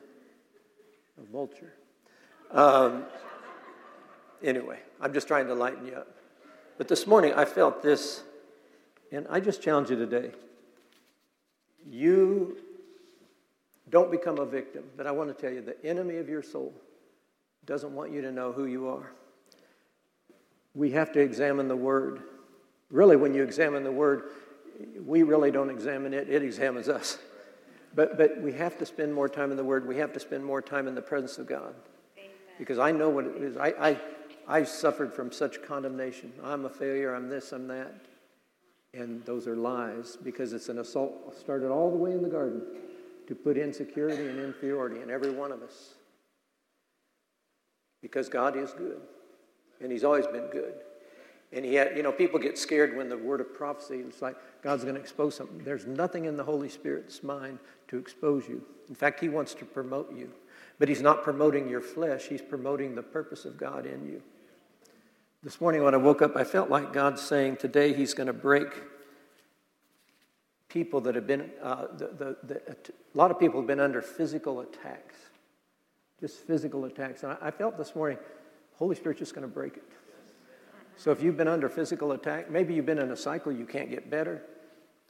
a 1.20 1.30
vulture. 1.30 1.74
Um, 2.52 3.04
anyway, 4.42 4.78
I'm 4.98 5.12
just 5.12 5.28
trying 5.28 5.46
to 5.48 5.54
lighten 5.54 5.86
you 5.86 5.92
up. 5.92 6.14
But 6.78 6.86
this 6.88 7.06
morning 7.06 7.34
I 7.34 7.44
felt 7.44 7.82
this, 7.82 8.22
and 9.12 9.26
I 9.28 9.40
just 9.40 9.60
challenge 9.60 9.90
you 9.90 9.96
today. 9.96 10.30
You 11.90 12.56
don't 13.90 14.10
become 14.10 14.38
a 14.38 14.46
victim. 14.46 14.84
But 14.96 15.06
I 15.06 15.10
want 15.10 15.34
to 15.34 15.40
tell 15.40 15.52
you 15.52 15.60
the 15.60 15.84
enemy 15.84 16.16
of 16.16 16.28
your 16.28 16.42
soul 16.42 16.72
doesn't 17.66 17.94
want 17.94 18.12
you 18.12 18.22
to 18.22 18.32
know 18.32 18.52
who 18.52 18.66
you 18.66 18.88
are. 18.88 19.10
We 20.74 20.92
have 20.92 21.12
to 21.12 21.20
examine 21.20 21.68
the 21.68 21.76
Word. 21.76 22.22
Really, 22.90 23.16
when 23.16 23.34
you 23.34 23.42
examine 23.42 23.82
the 23.82 23.92
Word, 23.92 24.30
we 25.04 25.22
really 25.22 25.50
don't 25.50 25.70
examine 25.70 26.14
it, 26.14 26.28
it 26.28 26.42
examines 26.42 26.88
us. 26.88 27.18
But, 27.94 28.16
but 28.16 28.40
we 28.40 28.52
have 28.52 28.78
to 28.78 28.86
spend 28.86 29.12
more 29.12 29.28
time 29.28 29.50
in 29.50 29.56
the 29.56 29.64
Word. 29.64 29.86
We 29.88 29.96
have 29.96 30.12
to 30.12 30.20
spend 30.20 30.44
more 30.44 30.62
time 30.62 30.86
in 30.86 30.94
the 30.94 31.02
presence 31.02 31.38
of 31.38 31.46
God. 31.46 31.74
Amen. 32.16 32.30
Because 32.58 32.78
I 32.78 32.92
know 32.92 33.08
what 33.08 33.24
it 33.24 33.42
is. 33.42 33.56
I, 33.56 33.74
I, 33.80 34.00
I 34.48 34.64
suffered 34.64 35.12
from 35.12 35.30
such 35.30 35.62
condemnation. 35.62 36.32
I'm 36.42 36.64
a 36.64 36.70
failure, 36.70 37.14
I'm 37.14 37.28
this, 37.28 37.52
I'm 37.52 37.68
that. 37.68 38.06
And 38.94 39.22
those 39.26 39.46
are 39.46 39.54
lies 39.54 40.16
because 40.24 40.54
it's 40.54 40.70
an 40.70 40.78
assault 40.78 41.36
started 41.38 41.70
all 41.70 41.90
the 41.90 41.98
way 41.98 42.12
in 42.12 42.22
the 42.22 42.30
garden 42.30 42.62
to 43.26 43.34
put 43.34 43.58
insecurity 43.58 44.26
and 44.26 44.40
inferiority 44.40 45.02
in 45.02 45.10
every 45.10 45.30
one 45.30 45.52
of 45.52 45.62
us. 45.62 45.94
Because 48.00 48.30
God 48.30 48.56
is 48.56 48.72
good, 48.72 49.00
and 49.82 49.92
He's 49.92 50.04
always 50.04 50.26
been 50.26 50.46
good. 50.46 50.74
And 51.52 51.64
he 51.64 51.74
had, 51.74 51.96
you 51.96 52.02
know, 52.02 52.12
people 52.12 52.38
get 52.38 52.58
scared 52.58 52.94
when 52.94 53.08
the 53.08 53.16
word 53.16 53.40
of 53.40 53.54
prophecy, 53.54 54.00
it's 54.00 54.20
like 54.20 54.36
God's 54.62 54.82
going 54.82 54.96
to 54.96 55.00
expose 55.00 55.34
something. 55.34 55.58
There's 55.64 55.86
nothing 55.86 56.26
in 56.26 56.36
the 56.36 56.44
Holy 56.44 56.68
Spirit's 56.68 57.22
mind 57.22 57.58
to 57.88 57.96
expose 57.96 58.46
you. 58.46 58.62
In 58.90 58.94
fact, 58.94 59.20
He 59.20 59.30
wants 59.30 59.54
to 59.54 59.64
promote 59.64 60.14
you. 60.14 60.30
But 60.78 60.88
He's 60.88 61.00
not 61.00 61.22
promoting 61.22 61.68
your 61.68 61.80
flesh, 61.80 62.26
He's 62.26 62.42
promoting 62.42 62.94
the 62.94 63.02
purpose 63.02 63.44
of 63.44 63.56
God 63.56 63.86
in 63.86 64.06
you. 64.06 64.22
This 65.40 65.60
morning 65.60 65.84
when 65.84 65.94
I 65.94 65.98
woke 65.98 66.20
up, 66.20 66.34
I 66.34 66.42
felt 66.42 66.68
like 66.68 66.92
God 66.92 67.16
saying, 67.16 67.58
Today 67.58 67.92
He's 67.92 68.12
going 68.12 68.26
to 68.26 68.32
break 68.32 68.82
people 70.68 71.00
that 71.02 71.14
have 71.14 71.28
been, 71.28 71.50
uh, 71.62 71.86
the, 71.96 72.06
the, 72.08 72.36
the, 72.42 72.56
a 72.56 73.16
lot 73.16 73.30
of 73.30 73.38
people 73.38 73.60
have 73.60 73.66
been 73.68 73.78
under 73.78 74.02
physical 74.02 74.60
attacks, 74.60 75.14
just 76.18 76.38
physical 76.38 76.86
attacks. 76.86 77.22
And 77.22 77.32
I, 77.32 77.36
I 77.48 77.50
felt 77.52 77.78
this 77.78 77.94
morning, 77.94 78.18
Holy 78.74 78.96
Spirit's 78.96 79.20
just 79.20 79.32
going 79.32 79.46
to 79.46 79.52
break 79.52 79.76
it. 79.76 79.84
So 80.96 81.12
if 81.12 81.22
you've 81.22 81.36
been 81.36 81.48
under 81.48 81.68
physical 81.68 82.10
attack, 82.12 82.50
maybe 82.50 82.74
you've 82.74 82.86
been 82.86 82.98
in 82.98 83.12
a 83.12 83.16
cycle, 83.16 83.52
you 83.52 83.64
can't 83.64 83.90
get 83.90 84.10
better. 84.10 84.42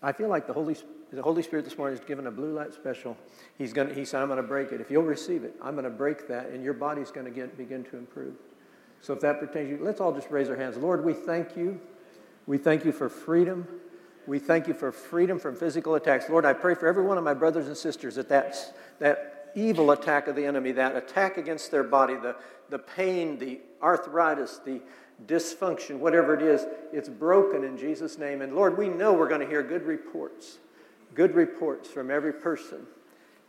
I 0.02 0.12
feel 0.12 0.28
like 0.28 0.46
the 0.46 0.52
Holy, 0.52 0.76
the 1.10 1.22
Holy 1.22 1.42
Spirit 1.42 1.64
this 1.64 1.78
morning 1.78 1.96
has 1.96 2.06
given 2.06 2.26
a 2.26 2.30
blue 2.30 2.52
light 2.52 2.74
special. 2.74 3.16
He's 3.56 3.72
going 3.72 3.88
to, 3.88 3.94
he 3.94 4.04
said, 4.04 4.20
I'm 4.20 4.28
going 4.28 4.36
to 4.36 4.42
break 4.42 4.72
it. 4.72 4.82
If 4.82 4.90
you'll 4.90 5.04
receive 5.04 5.44
it, 5.44 5.54
I'm 5.62 5.72
going 5.72 5.84
to 5.84 5.90
break 5.90 6.28
that, 6.28 6.50
and 6.50 6.62
your 6.62 6.74
body's 6.74 7.10
going 7.10 7.32
to 7.32 7.46
begin 7.46 7.84
to 7.84 7.96
improve. 7.96 8.34
So 9.00 9.12
if 9.12 9.20
that 9.20 9.40
pertains 9.40 9.70
to 9.70 9.76
you, 9.76 9.84
let's 9.84 10.00
all 10.00 10.12
just 10.12 10.30
raise 10.30 10.48
our 10.48 10.56
hands. 10.56 10.76
Lord, 10.76 11.04
we 11.04 11.12
thank 11.12 11.56
you. 11.56 11.80
We 12.46 12.58
thank 12.58 12.84
you 12.84 12.92
for 12.92 13.08
freedom. 13.08 13.66
We 14.26 14.38
thank 14.38 14.68
you 14.68 14.74
for 14.74 14.92
freedom 14.92 15.38
from 15.38 15.56
physical 15.56 15.94
attacks. 15.94 16.28
Lord, 16.28 16.44
I 16.44 16.52
pray 16.52 16.74
for 16.74 16.86
every 16.86 17.04
one 17.04 17.16
of 17.16 17.24
my 17.24 17.34
brothers 17.34 17.66
and 17.66 17.76
sisters 17.76 18.16
that 18.16 18.28
that's, 18.28 18.72
that 18.98 19.52
evil 19.54 19.90
attack 19.90 20.28
of 20.28 20.36
the 20.36 20.44
enemy, 20.44 20.72
that 20.72 20.96
attack 20.96 21.38
against 21.38 21.70
their 21.70 21.84
body, 21.84 22.14
the, 22.14 22.36
the 22.68 22.78
pain, 22.78 23.38
the 23.38 23.60
arthritis, 23.82 24.60
the 24.64 24.80
dysfunction, 25.26 25.98
whatever 25.98 26.34
it 26.34 26.42
is, 26.42 26.66
it's 26.92 27.08
broken 27.08 27.64
in 27.64 27.76
Jesus' 27.76 28.18
name. 28.18 28.42
And 28.42 28.54
Lord, 28.54 28.76
we 28.76 28.88
know 28.88 29.12
we're 29.14 29.28
going 29.28 29.40
to 29.40 29.46
hear 29.46 29.62
good 29.62 29.84
reports, 29.84 30.58
good 31.14 31.34
reports 31.34 31.88
from 31.88 32.10
every 32.10 32.32
person, 32.32 32.86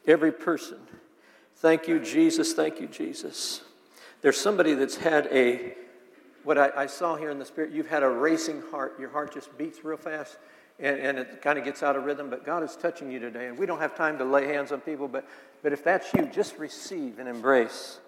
every 0.07 0.31
person. 0.31 0.79
Thank 1.57 1.87
you, 1.87 1.99
Jesus. 1.99 2.53
Thank 2.53 2.79
you, 2.79 2.87
Jesus. 2.87 3.61
There's 4.21 4.37
somebody 4.37 4.73
that's 4.73 4.97
had 4.97 5.27
a, 5.31 5.75
what 6.43 6.57
I, 6.57 6.71
I 6.75 6.85
saw 6.87 7.15
here 7.15 7.29
in 7.29 7.39
the 7.39 7.45
Spirit, 7.45 7.71
you've 7.71 7.87
had 7.87 8.03
a 8.03 8.09
racing 8.09 8.63
heart. 8.71 8.99
Your 8.99 9.09
heart 9.09 9.33
just 9.33 9.57
beats 9.57 9.83
real 9.83 9.97
fast 9.97 10.37
and, 10.79 10.99
and 10.99 11.19
it 11.19 11.41
kind 11.41 11.59
of 11.59 11.65
gets 11.65 11.83
out 11.83 11.95
of 11.95 12.05
rhythm, 12.05 12.29
but 12.29 12.45
God 12.45 12.63
is 12.63 12.75
touching 12.75 13.11
you 13.11 13.19
today. 13.19 13.47
And 13.47 13.57
we 13.57 13.65
don't 13.65 13.79
have 13.79 13.95
time 13.95 14.17
to 14.17 14.25
lay 14.25 14.47
hands 14.47 14.71
on 14.71 14.79
people, 14.79 15.07
but, 15.07 15.27
but 15.61 15.73
if 15.73 15.83
that's 15.83 16.13
you, 16.13 16.25
just 16.25 16.57
receive 16.57 17.19
and 17.19 17.27
embrace. 17.27 17.99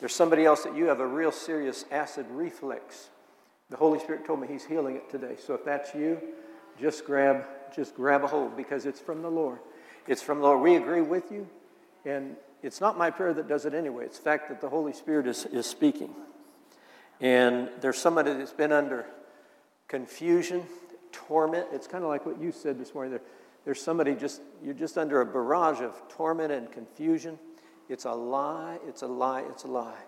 There's 0.00 0.14
somebody 0.14 0.44
else 0.44 0.64
that 0.64 0.74
you 0.74 0.86
have 0.86 1.00
a 1.00 1.06
real 1.06 1.30
serious 1.30 1.84
acid 1.90 2.26
reflux. 2.30 3.10
The 3.68 3.76
Holy 3.76 4.00
Spirit 4.00 4.26
told 4.26 4.40
me 4.40 4.48
He's 4.48 4.64
healing 4.64 4.96
it 4.96 5.08
today. 5.10 5.36
So 5.38 5.54
if 5.54 5.64
that's 5.64 5.94
you, 5.94 6.20
just 6.80 7.04
grab, 7.04 7.44
just 7.74 7.94
grab 7.94 8.24
a 8.24 8.26
hold 8.26 8.56
because 8.56 8.86
it's 8.86 9.00
from 9.00 9.22
the 9.22 9.30
Lord. 9.30 9.58
It's 10.08 10.22
from 10.22 10.38
the 10.38 10.44
Lord. 10.44 10.60
We 10.60 10.76
agree 10.76 11.02
with 11.02 11.30
you, 11.30 11.48
and 12.04 12.34
it's 12.62 12.80
not 12.80 12.98
my 12.98 13.10
prayer 13.10 13.32
that 13.34 13.48
does 13.48 13.64
it 13.64 13.74
anyway. 13.74 14.04
It's 14.04 14.18
the 14.18 14.24
fact 14.24 14.48
that 14.48 14.60
the 14.60 14.68
Holy 14.68 14.92
Spirit 14.92 15.26
is, 15.26 15.46
is 15.46 15.66
speaking. 15.66 16.14
And 17.20 17.68
there's 17.80 17.98
somebody 17.98 18.32
that's 18.32 18.52
been 18.52 18.72
under 18.72 19.06
confusion 19.88 20.64
torment. 21.12 21.66
It's 21.72 21.86
kind 21.86 22.04
of 22.04 22.10
like 22.10 22.26
what 22.26 22.40
you 22.40 22.52
said 22.52 22.78
this 22.78 22.94
morning. 22.94 23.12
There, 23.12 23.22
there's 23.64 23.80
somebody 23.80 24.14
just, 24.14 24.40
you're 24.62 24.74
just 24.74 24.96
under 24.96 25.20
a 25.20 25.26
barrage 25.26 25.80
of 25.80 26.00
torment 26.08 26.52
and 26.52 26.70
confusion. 26.70 27.38
It's 27.88 28.04
a 28.04 28.12
lie, 28.12 28.78
it's 28.86 29.02
a 29.02 29.06
lie, 29.06 29.42
it's 29.50 29.64
a 29.64 29.68
lie. 29.68 29.98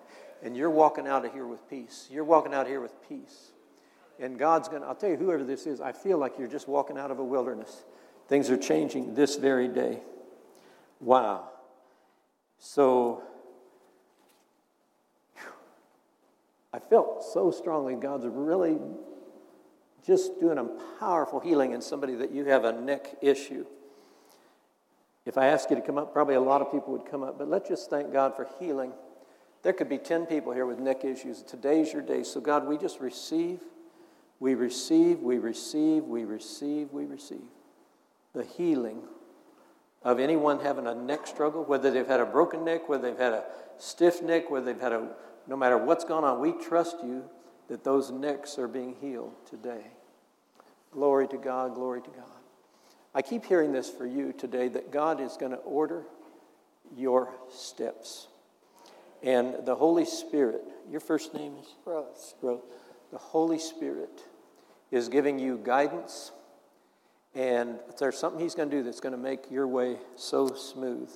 And 0.43 0.57
you're 0.57 0.71
walking 0.71 1.07
out 1.07 1.25
of 1.25 1.33
here 1.33 1.47
with 1.47 1.69
peace. 1.69 2.09
You're 2.11 2.25
walking 2.25 2.55
out 2.55 2.67
here 2.67 2.81
with 2.81 2.95
peace. 3.09 3.53
And 4.19 4.39
God's 4.39 4.69
going 4.69 4.83
to, 4.83 4.89
I'll 4.89 4.95
tell 4.95 5.11
you, 5.11 5.17
whoever 5.17 5.45
this 5.45 5.67
is, 5.67 5.81
I 5.81 5.93
feel 5.93 6.19
like 6.19 6.39
you're 6.39 6.49
just 6.49 6.69
walking 6.69 6.99
out 6.99 7.11
of 7.11 7.19
a 7.19 7.25
wilderness. 7.25 7.85
Things 8.29 8.51
are 8.51 8.57
changing 8.57 9.15
this 9.15 9.37
very 9.37 9.69
day. 9.69 10.01
Wow. 11.01 11.52
So, 12.65 13.25
I 16.73 16.79
felt 16.79 17.25
so 17.25 17.51
strongly 17.51 17.97
God's 17.97 18.25
really 18.25 18.79
just 20.07 20.39
doing 20.39 20.59
a 20.59 20.65
powerful 21.01 21.41
healing 21.41 21.73
in 21.73 21.83
somebody 21.83 22.15
that 22.15 22.31
you 22.31 22.45
have 22.45 22.65
a 22.65 22.73
neck 22.73 23.17
issue. 23.21 23.67
If 25.27 25.37
I 25.37 25.47
ask 25.47 25.71
you 25.71 25.77
to 25.77 25.83
come 25.83 25.99
up, 25.99 26.13
probably 26.13 26.37
a 26.37 26.41
lot 26.41 26.63
of 26.63 26.71
people 26.71 26.93
would 26.93 27.05
come 27.05 27.25
up, 27.25 27.37
but 27.37 27.49
let's 27.49 27.69
just 27.69 27.91
thank 27.91 28.13
God 28.13 28.37
for 28.37 28.49
healing. 28.61 28.93
There 29.65 29.73
could 29.73 29.89
be 29.89 29.99
10 29.99 30.27
people 30.27 30.53
here 30.53 30.65
with 30.65 30.79
neck 30.79 31.05
issues. 31.05 31.43
Today's 31.43 31.93
your 31.93 32.03
day. 32.03 32.23
So, 32.23 32.41
God, 32.41 32.69
we 32.69 32.79
just 32.79 33.01
receive, 33.01 33.59
we 34.39 34.55
receive, 34.55 35.19
we 35.19 35.39
receive, 35.39 36.05
we 36.05 36.25
receive, 36.25 36.93
we 36.93 37.07
receive 37.07 37.43
the 38.35 38.45
healing 38.45 39.03
of 40.05 40.19
anyone 40.19 40.61
having 40.61 40.87
a 40.87 40.95
neck 40.95 41.27
struggle, 41.27 41.65
whether 41.65 41.91
they've 41.91 42.07
had 42.07 42.21
a 42.21 42.27
broken 42.27 42.65
neck, 42.65 42.89
whether 42.89 43.11
they've 43.11 43.19
had 43.19 43.33
a 43.33 43.45
stiff 43.79 44.23
neck, 44.23 44.51
whether 44.51 44.67
they've 44.67 44.83
had 44.83 44.93
a, 44.93 45.09
no 45.47 45.57
matter 45.57 45.79
what's 45.79 46.05
gone 46.05 46.25
on, 46.25 46.41
we 46.41 46.53
trust 46.53 46.97
you 47.03 47.25
that 47.69 47.85
those 47.85 48.11
necks 48.11 48.59
are 48.59 48.69
being 48.69 48.97
healed 49.01 49.35
today. 49.49 49.87
Glory 50.91 51.29
to 51.29 51.37
God, 51.37 51.75
glory 51.75 52.03
to 52.03 52.11
God. 52.11 52.27
I 53.15 53.23
keep 53.23 53.45
hearing 53.45 53.73
this 53.73 53.91
for 53.91 54.07
you 54.07 54.33
today 54.33 54.69
that 54.69 54.91
God 54.91 55.21
is 55.21 55.37
going 55.37 55.53
to 55.53 55.59
order 55.59 56.05
your 56.97 57.31
steps. 57.51 58.27
And 59.23 59.65
the 59.65 59.75
Holy 59.75 60.05
Spirit, 60.05 60.63
your 60.91 61.01
first 61.01 61.33
name 61.35 61.55
is 61.61 61.67
Rose. 61.85 62.35
Rose. 62.43 62.61
The 63.13 63.19
Holy 63.19 63.59
Spirit 63.59 64.23
is 64.91 65.09
giving 65.09 65.39
you 65.39 65.61
guidance, 65.63 66.33
and 67.35 67.79
there's 67.99 68.19
something 68.19 68.41
He's 68.41 68.55
going 68.55 68.71
to 68.71 68.77
do 68.77 68.83
that's 68.83 69.01
going 69.01 69.13
to 69.13 69.19
make 69.19 69.51
your 69.51 69.67
way 69.67 69.97
so 70.17 70.49
smooth. 70.55 71.11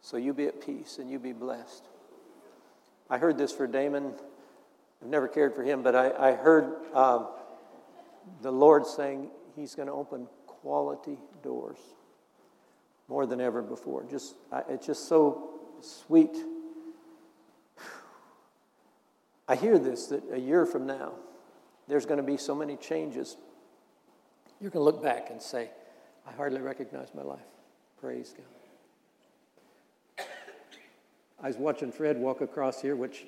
So 0.00 0.16
you 0.16 0.32
be 0.32 0.46
at 0.46 0.64
peace 0.64 0.98
and 0.98 1.10
you 1.10 1.18
be 1.18 1.32
blessed. 1.32 1.84
I 3.10 3.18
heard 3.18 3.38
this 3.38 3.52
for 3.52 3.66
Damon. 3.66 4.12
I've 5.02 5.08
never 5.08 5.28
cared 5.28 5.54
for 5.54 5.62
him, 5.62 5.82
but 5.82 5.94
I, 5.94 6.30
I 6.30 6.32
heard 6.32 6.74
um, 6.94 7.28
the 8.42 8.50
Lord 8.50 8.86
saying 8.86 9.30
He's 9.56 9.74
going 9.74 9.88
to 9.88 9.94
open 9.94 10.28
quality 10.46 11.18
doors 11.42 11.78
more 13.08 13.26
than 13.26 13.40
ever 13.40 13.62
before. 13.62 14.04
Just, 14.08 14.34
I, 14.52 14.62
it's 14.68 14.86
just 14.86 15.08
so 15.08 15.50
sweet. 15.80 16.36
I 19.48 19.56
hear 19.56 19.78
this 19.78 20.06
that 20.08 20.22
a 20.32 20.38
year 20.38 20.66
from 20.66 20.86
now, 20.86 21.12
there's 21.88 22.06
going 22.06 22.18
to 22.18 22.26
be 22.26 22.36
so 22.36 22.54
many 22.54 22.76
changes. 22.76 23.36
You're 24.60 24.70
going 24.70 24.80
to 24.80 24.84
look 24.84 25.02
back 25.02 25.30
and 25.30 25.40
say, 25.40 25.70
I 26.26 26.32
hardly 26.32 26.60
recognize 26.60 27.08
my 27.14 27.22
life. 27.22 27.38
Praise 28.00 28.34
God. 28.36 30.26
I 31.42 31.46
was 31.46 31.56
watching 31.56 31.92
Fred 31.92 32.18
walk 32.18 32.40
across 32.40 32.82
here, 32.82 32.96
which 32.96 33.24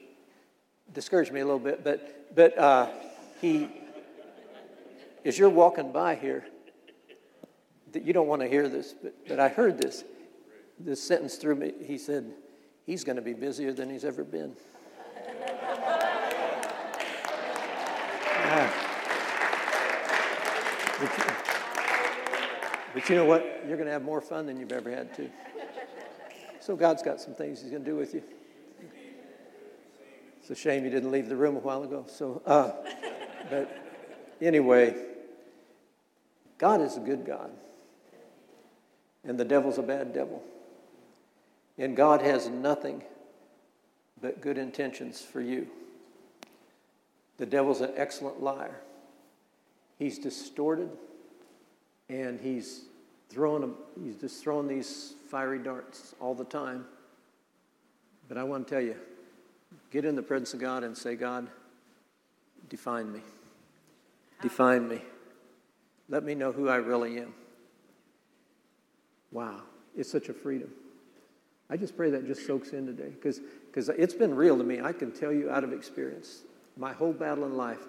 discouraged 0.93 1.33
me 1.33 1.40
a 1.40 1.45
little 1.45 1.61
bit, 1.61 1.85
but, 1.85 2.35
but 2.35 2.59
uh, 2.59 2.88
he, 3.40 3.69
as 5.25 5.38
you're 5.38 5.49
walking 5.49 5.93
by 5.93 6.16
here, 6.16 6.45
that 7.93 8.05
you 8.05 8.12
don't 8.12 8.27
want 8.27 8.43
to 8.43 8.49
hear 8.49 8.69
this, 8.69 8.95
but, 9.01 9.14
but 9.29 9.38
I 9.38 9.49
heard 9.49 9.81
this, 9.81 10.05
this 10.79 11.03
sentence 11.03 11.37
through 11.37 11.57
me. 11.57 11.73
He 11.85 11.99
said, 11.99 12.33
He's 12.87 13.05
going 13.05 13.16
to 13.16 13.23
be 13.23 13.35
busier 13.35 13.73
than 13.73 13.88
he's 13.88 14.05
ever 14.05 14.25
been. 14.25 14.57
But 21.01 21.16
you, 21.16 21.25
but 22.94 23.09
you 23.09 23.16
know 23.16 23.24
what? 23.24 23.64
You're 23.66 23.76
going 23.76 23.87
to 23.87 23.92
have 23.92 24.03
more 24.03 24.20
fun 24.20 24.46
than 24.46 24.59
you've 24.59 24.72
ever 24.72 24.90
had, 24.90 25.14
too. 25.14 25.31
So 26.61 26.76
God's 26.76 27.03
got 27.03 27.20
some 27.20 27.35
things 27.35 27.62
He's 27.62 27.70
going 27.70 27.85
to 27.85 27.90
do 27.90 27.96
with 27.96 28.14
you. 28.14 28.22
It's 30.40 30.50
a 30.50 30.55
shame 30.55 30.85
you 30.85 30.90
didn't 30.90 31.11
leave 31.11 31.29
the 31.29 31.37
room 31.37 31.57
a 31.57 31.61
while 31.61 31.83
ago. 31.83 32.05
So, 32.09 32.42
uh, 32.46 32.72
but 33.48 33.76
anyway, 34.40 34.94
God 36.59 36.81
is 36.81 36.96
a 36.96 37.00
good 37.00 37.24
God, 37.24 37.50
and 39.24 39.38
the 39.38 39.44
devil's 39.44 39.79
a 39.79 39.83
bad 39.83 40.12
devil. 40.12 40.42
And 41.79 41.96
God 41.96 42.20
has 42.20 42.48
nothing 42.48 43.03
but 44.20 44.40
good 44.42 44.59
intentions 44.59 45.20
for 45.20 45.40
you. 45.40 45.66
The 47.38 47.46
devil's 47.46 47.81
an 47.81 47.92
excellent 47.96 48.42
liar. 48.42 48.81
He's 49.98 50.18
distorted 50.18 50.90
and 52.11 52.40
he's 52.40 52.83
throwing 53.29 53.61
them, 53.61 53.77
he's 54.03 54.16
just 54.16 54.42
throwing 54.42 54.66
these 54.66 55.14
fiery 55.31 55.61
darts 55.61 56.14
all 56.20 56.35
the 56.35 56.44
time. 56.44 56.85
But 58.29 58.37
I 58.37 58.42
want 58.42 58.66
to 58.66 58.75
tell 58.75 58.83
you, 58.83 58.96
get 59.90 60.05
in 60.05 60.16
the 60.16 60.23
presence 60.23 60.53
of 60.53 60.61
God 60.61 60.83
and 60.83 60.96
say, 60.96 61.14
God, 61.14 61.49
define 62.68 63.12
me. 63.12 63.20
Define 64.42 64.88
me. 64.88 65.01
Let 66.09 66.25
me 66.25 66.35
know 66.35 66.51
who 66.51 66.68
I 66.68 66.77
really 66.77 67.18
am. 67.18 67.33
Wow, 69.31 69.62
it's 69.96 70.11
such 70.11 70.29
a 70.29 70.33
freedom. 70.33 70.70
I 71.68 71.77
just 71.77 71.96
pray 71.96 72.11
that 72.11 72.27
just 72.27 72.44
soaks 72.44 72.70
in 72.70 72.87
today 72.87 73.11
because 73.11 73.40
it's 73.90 74.14
been 74.14 74.35
real 74.35 74.59
to 74.59 74.64
me. 74.64 74.81
I 74.81 74.92
can 74.92 75.12
tell 75.12 75.33
you 75.33 75.51
out 75.51 75.62
of 75.62 75.73
experience. 75.73 76.40
My 76.77 76.92
whole 76.92 77.12
battle 77.12 77.44
in 77.44 77.57
life 77.57 77.87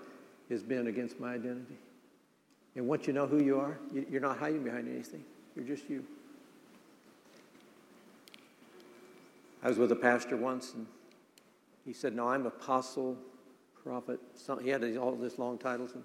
has 0.52 0.62
been 0.62 0.86
against 0.86 1.20
my 1.20 1.34
identity. 1.34 1.78
And 2.76 2.88
once 2.88 3.08
you 3.08 3.14
know 3.14 3.28
who 3.28 3.44
you 3.44 3.60
are, 3.60 3.78
you're 3.92 4.22
not 4.22 4.38
hiding 4.38 4.64
behind 4.64 4.88
anything. 4.88 5.24
You're 5.56 5.66
just 5.66 5.90
you. 5.90 6.06
I 9.64 9.68
was 9.68 9.78
with 9.78 9.92
a 9.92 9.96
pastor 9.96 10.38
once, 10.38 10.74
and 10.74 10.88
he 11.86 11.94
said, 11.94 12.16
No, 12.16 12.30
I'm 12.30 12.46
apostle, 12.46 13.18
prophet. 13.84 14.20
He 14.64 14.70
had 14.70 14.98
all 14.98 15.16
these 15.16 15.38
long 15.38 15.58
titles. 15.58 15.92
And 15.94 16.04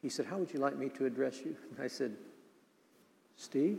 he 0.00 0.08
said, 0.08 0.26
How 0.26 0.38
would 0.38 0.52
you 0.52 0.60
like 0.60 0.76
me 0.76 0.88
to 0.90 1.06
address 1.06 1.40
you? 1.44 1.56
And 1.74 1.84
I 1.84 1.88
said, 1.88 2.14
Steve? 3.36 3.78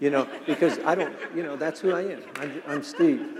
You 0.00 0.10
know, 0.10 0.28
because 0.46 0.78
I 0.80 0.94
don't, 0.94 1.14
you 1.34 1.42
know, 1.42 1.56
that's 1.56 1.80
who 1.80 1.92
I 1.92 2.02
am. 2.02 2.22
I'm, 2.36 2.62
I'm 2.66 2.82
Steve. 2.82 3.38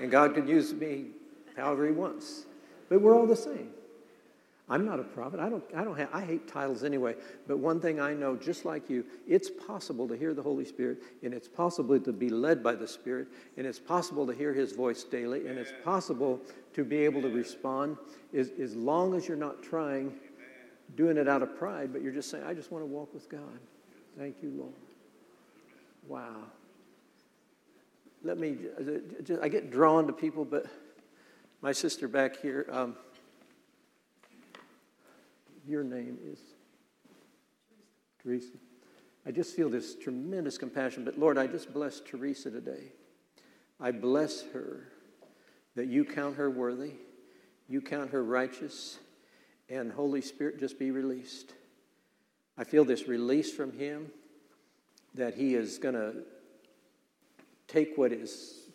And 0.00 0.10
God 0.10 0.34
can 0.34 0.48
use 0.48 0.74
me 0.74 1.06
however 1.56 1.86
He 1.86 1.92
wants. 1.92 2.46
But 2.88 3.00
we're 3.00 3.16
all 3.16 3.26
the 3.26 3.36
same. 3.36 3.70
I'm 4.68 4.86
not 4.86 4.98
a 4.98 5.02
prophet. 5.02 5.40
I 5.40 5.50
don't, 5.50 5.62
I 5.76 5.84
don't 5.84 5.98
have, 5.98 6.08
I 6.12 6.22
hate 6.22 6.48
titles 6.48 6.84
anyway. 6.84 7.16
But 7.46 7.58
one 7.58 7.80
thing 7.80 8.00
I 8.00 8.14
know, 8.14 8.34
just 8.34 8.64
like 8.64 8.88
you, 8.88 9.04
it's 9.28 9.50
possible 9.50 10.08
to 10.08 10.16
hear 10.16 10.32
the 10.32 10.42
Holy 10.42 10.64
Spirit, 10.64 11.02
and 11.22 11.34
it's 11.34 11.48
possible 11.48 12.00
to 12.00 12.12
be 12.12 12.30
led 12.30 12.62
by 12.62 12.74
the 12.74 12.88
Spirit, 12.88 13.28
and 13.58 13.66
it's 13.66 13.78
possible 13.78 14.26
to 14.26 14.32
hear 14.32 14.54
His 14.54 14.72
voice 14.72 15.04
daily, 15.04 15.48
and 15.48 15.58
it's 15.58 15.72
possible 15.84 16.40
to 16.72 16.82
be 16.82 16.96
able 16.98 17.20
to 17.20 17.28
respond 17.28 17.98
as, 18.34 18.52
as 18.58 18.74
long 18.74 19.14
as 19.14 19.28
you're 19.28 19.36
not 19.36 19.62
trying, 19.62 20.14
doing 20.96 21.18
it 21.18 21.28
out 21.28 21.42
of 21.42 21.58
pride, 21.58 21.92
but 21.92 22.00
you're 22.00 22.12
just 22.12 22.30
saying, 22.30 22.44
I 22.44 22.54
just 22.54 22.72
want 22.72 22.82
to 22.82 22.86
walk 22.86 23.12
with 23.12 23.28
God. 23.28 23.58
Thank 24.16 24.36
you, 24.42 24.50
Lord. 24.56 24.72
Wow. 26.08 26.44
Let 28.22 28.38
me, 28.38 28.56
I 29.42 29.48
get 29.48 29.70
drawn 29.70 30.06
to 30.06 30.12
people, 30.14 30.46
but 30.46 30.64
my 31.60 31.72
sister 31.72 32.08
back 32.08 32.40
here, 32.40 32.66
um, 32.72 32.96
your 35.66 35.84
name 35.84 36.18
is 36.24 36.38
Teresa. 38.22 38.56
I 39.26 39.30
just 39.30 39.56
feel 39.56 39.70
this 39.70 39.94
tremendous 39.94 40.58
compassion, 40.58 41.04
but 41.04 41.18
Lord, 41.18 41.38
I 41.38 41.46
just 41.46 41.72
bless 41.72 42.00
Teresa 42.00 42.50
today. 42.50 42.92
I 43.80 43.90
bless 43.90 44.42
her 44.52 44.88
that 45.76 45.86
you 45.86 46.04
count 46.04 46.36
her 46.36 46.50
worthy, 46.50 46.92
you 47.68 47.80
count 47.80 48.10
her 48.10 48.22
righteous, 48.22 48.98
and 49.68 49.90
Holy 49.90 50.20
Spirit 50.20 50.60
just 50.60 50.78
be 50.78 50.90
released. 50.90 51.54
I 52.56 52.64
feel 52.64 52.84
this 52.84 53.08
release 53.08 53.52
from 53.52 53.72
Him 53.72 54.10
that 55.14 55.34
He 55.34 55.54
is 55.54 55.78
going 55.78 55.94
to 55.94 56.22
take 57.66 57.96
what 57.96 58.12
is 58.12 58.68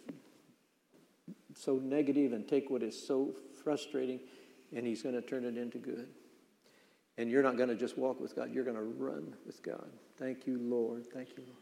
so 1.56 1.75
negative 1.75 2.34
and 2.34 2.47
take 2.47 2.69
what 2.69 2.82
is 2.82 2.99
so 3.08 3.36
frustrating 3.63 4.19
and 4.75 4.86
He's 4.86 5.02
going 5.02 5.15
to 5.15 5.21
turn 5.21 5.45
it 5.45 5.58
into 5.58 5.78
good. 5.78 6.08
And 7.20 7.30
you're 7.30 7.44
not 7.44 7.58
going 7.58 7.68
to 7.68 7.76
just 7.76 7.98
walk 7.98 8.22
with 8.22 8.34
God, 8.34 8.54
you're 8.54 8.64
going 8.64 8.78
to 8.78 8.82
run 8.82 9.36
with 9.46 9.62
God. 9.62 9.90
Thank 10.18 10.48
you, 10.48 10.58
Lord. 10.58 11.06
Thank 11.14 11.32
you, 11.36 11.44
Lord. 11.46 11.58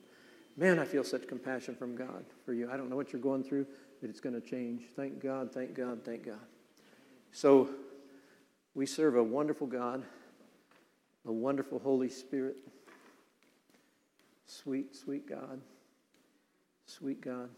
Man, 0.56 0.78
I 0.78 0.86
feel 0.86 1.04
such 1.04 1.28
compassion 1.28 1.76
from 1.76 1.96
God 1.96 2.26
for 2.46 2.54
you. 2.54 2.70
I 2.72 2.78
don't 2.78 2.92
know 2.92 2.96
what 2.96 3.12
you're 3.12 3.22
going 3.22 3.44
through, 3.44 3.66
but 4.00 4.12
it's 4.12 4.20
going 4.20 4.40
to 4.40 4.48
change. 4.48 4.84
Thank 4.96 5.20
God, 5.20 5.52
thank 5.52 5.74
God, 5.74 6.06
thank 6.06 6.28
God. 6.28 6.46
So, 7.32 7.70
we 8.76 8.86
serve 8.86 9.16
a 9.16 9.24
wonderful 9.24 9.66
God, 9.66 10.04
a 11.26 11.32
wonderful 11.32 11.80
Holy 11.80 12.10
Spirit. 12.10 12.58
Sweet, 14.46 14.96
sweet 14.96 15.28
God. 15.28 15.60
Sweet 16.86 17.20
God. 17.20 17.50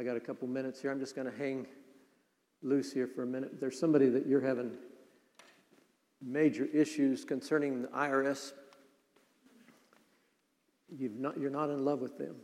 I 0.00 0.02
got 0.02 0.16
a 0.16 0.20
couple 0.20 0.48
minutes 0.48 0.82
here. 0.82 0.90
I'm 0.90 0.98
just 0.98 1.14
going 1.14 1.30
to 1.30 1.38
hang 1.38 1.64
loose 2.60 2.92
here 2.92 3.06
for 3.06 3.22
a 3.22 3.26
minute. 3.26 3.60
There's 3.60 3.78
somebody 3.78 4.08
that 4.08 4.26
you're 4.26 4.40
having 4.40 4.72
major 6.22 6.66
issues 6.66 7.24
concerning 7.24 7.82
the 7.82 7.88
IRS, 7.88 8.52
you've 10.96 11.18
not, 11.18 11.38
you're 11.38 11.50
not 11.50 11.70
in 11.70 11.84
love 11.84 12.00
with 12.00 12.18
them. 12.18 12.36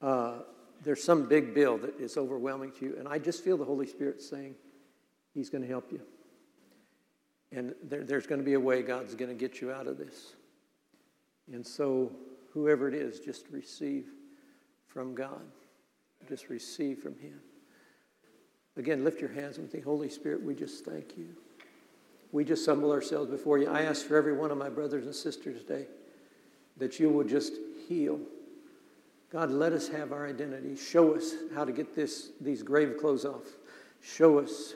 Uh, 0.00 0.38
there's 0.82 1.02
some 1.02 1.28
big 1.28 1.54
bill 1.54 1.76
that 1.78 2.00
is 2.00 2.16
overwhelming 2.16 2.72
to 2.78 2.86
you, 2.86 2.96
and 2.98 3.06
I 3.06 3.18
just 3.18 3.44
feel 3.44 3.56
the 3.56 3.64
Holy 3.64 3.86
Spirit 3.86 4.22
saying, 4.22 4.54
He's 5.34 5.48
going 5.48 5.62
to 5.62 5.68
help 5.68 5.92
you. 5.92 6.00
And 7.52 7.74
there, 7.84 8.02
there's 8.02 8.26
going 8.26 8.40
to 8.40 8.44
be 8.44 8.54
a 8.54 8.60
way 8.60 8.82
God's 8.82 9.14
going 9.14 9.28
to 9.30 9.36
get 9.36 9.60
you 9.60 9.70
out 9.70 9.86
of 9.86 9.96
this. 9.96 10.34
And 11.52 11.64
so 11.64 12.10
whoever 12.52 12.88
it 12.88 12.94
is, 12.94 13.20
just 13.20 13.46
receive 13.50 14.06
from 14.86 15.14
God. 15.14 15.42
Just 16.28 16.48
receive 16.48 16.98
from 16.98 17.16
Him. 17.18 17.40
Again, 18.76 19.04
lift 19.04 19.20
your 19.20 19.30
hands 19.30 19.58
with 19.58 19.72
the 19.72 19.80
Holy 19.80 20.08
Spirit. 20.08 20.42
We 20.42 20.54
just 20.54 20.84
thank 20.84 21.16
you. 21.16 21.36
We 22.32 22.44
just 22.44 22.64
humble 22.64 22.92
ourselves 22.92 23.30
before 23.30 23.58
you. 23.58 23.68
I 23.68 23.82
ask 23.82 24.06
for 24.06 24.16
every 24.16 24.32
one 24.32 24.50
of 24.50 24.58
my 24.58 24.68
brothers 24.68 25.04
and 25.04 25.14
sisters 25.14 25.62
today 25.62 25.86
that 26.76 27.00
you 27.00 27.10
will 27.10 27.24
just 27.24 27.54
heal. 27.88 28.20
God, 29.32 29.50
let 29.50 29.72
us 29.72 29.88
have 29.88 30.12
our 30.12 30.26
identity. 30.26 30.76
Show 30.76 31.14
us 31.14 31.34
how 31.54 31.64
to 31.64 31.72
get 31.72 31.94
this, 31.94 32.30
these 32.40 32.62
grave 32.62 32.96
clothes 32.98 33.24
off. 33.24 33.44
Show 34.00 34.38
us 34.38 34.74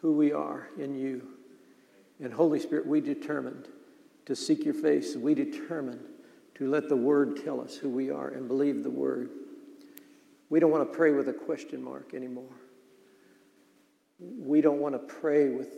who 0.00 0.12
we 0.12 0.32
are 0.32 0.68
in 0.78 0.94
you. 0.98 1.26
And 2.20 2.32
Holy 2.32 2.58
Spirit, 2.58 2.86
we 2.86 3.00
determined 3.00 3.68
to 4.26 4.34
seek 4.34 4.64
your 4.64 4.74
face. 4.74 5.16
We 5.16 5.34
determined 5.34 6.04
to 6.56 6.68
let 6.68 6.88
the 6.88 6.96
Word 6.96 7.42
tell 7.44 7.60
us 7.60 7.76
who 7.76 7.88
we 7.88 8.10
are 8.10 8.28
and 8.28 8.48
believe 8.48 8.82
the 8.82 8.90
Word. 8.90 9.30
We 10.50 10.60
don't 10.60 10.70
want 10.70 10.90
to 10.90 10.96
pray 10.96 11.12
with 11.12 11.28
a 11.28 11.32
question 11.32 11.82
mark 11.82 12.14
anymore. 12.14 12.44
We 14.18 14.60
don't 14.60 14.80
want 14.80 14.94
to 14.94 15.14
pray 15.14 15.50
with 15.50 15.68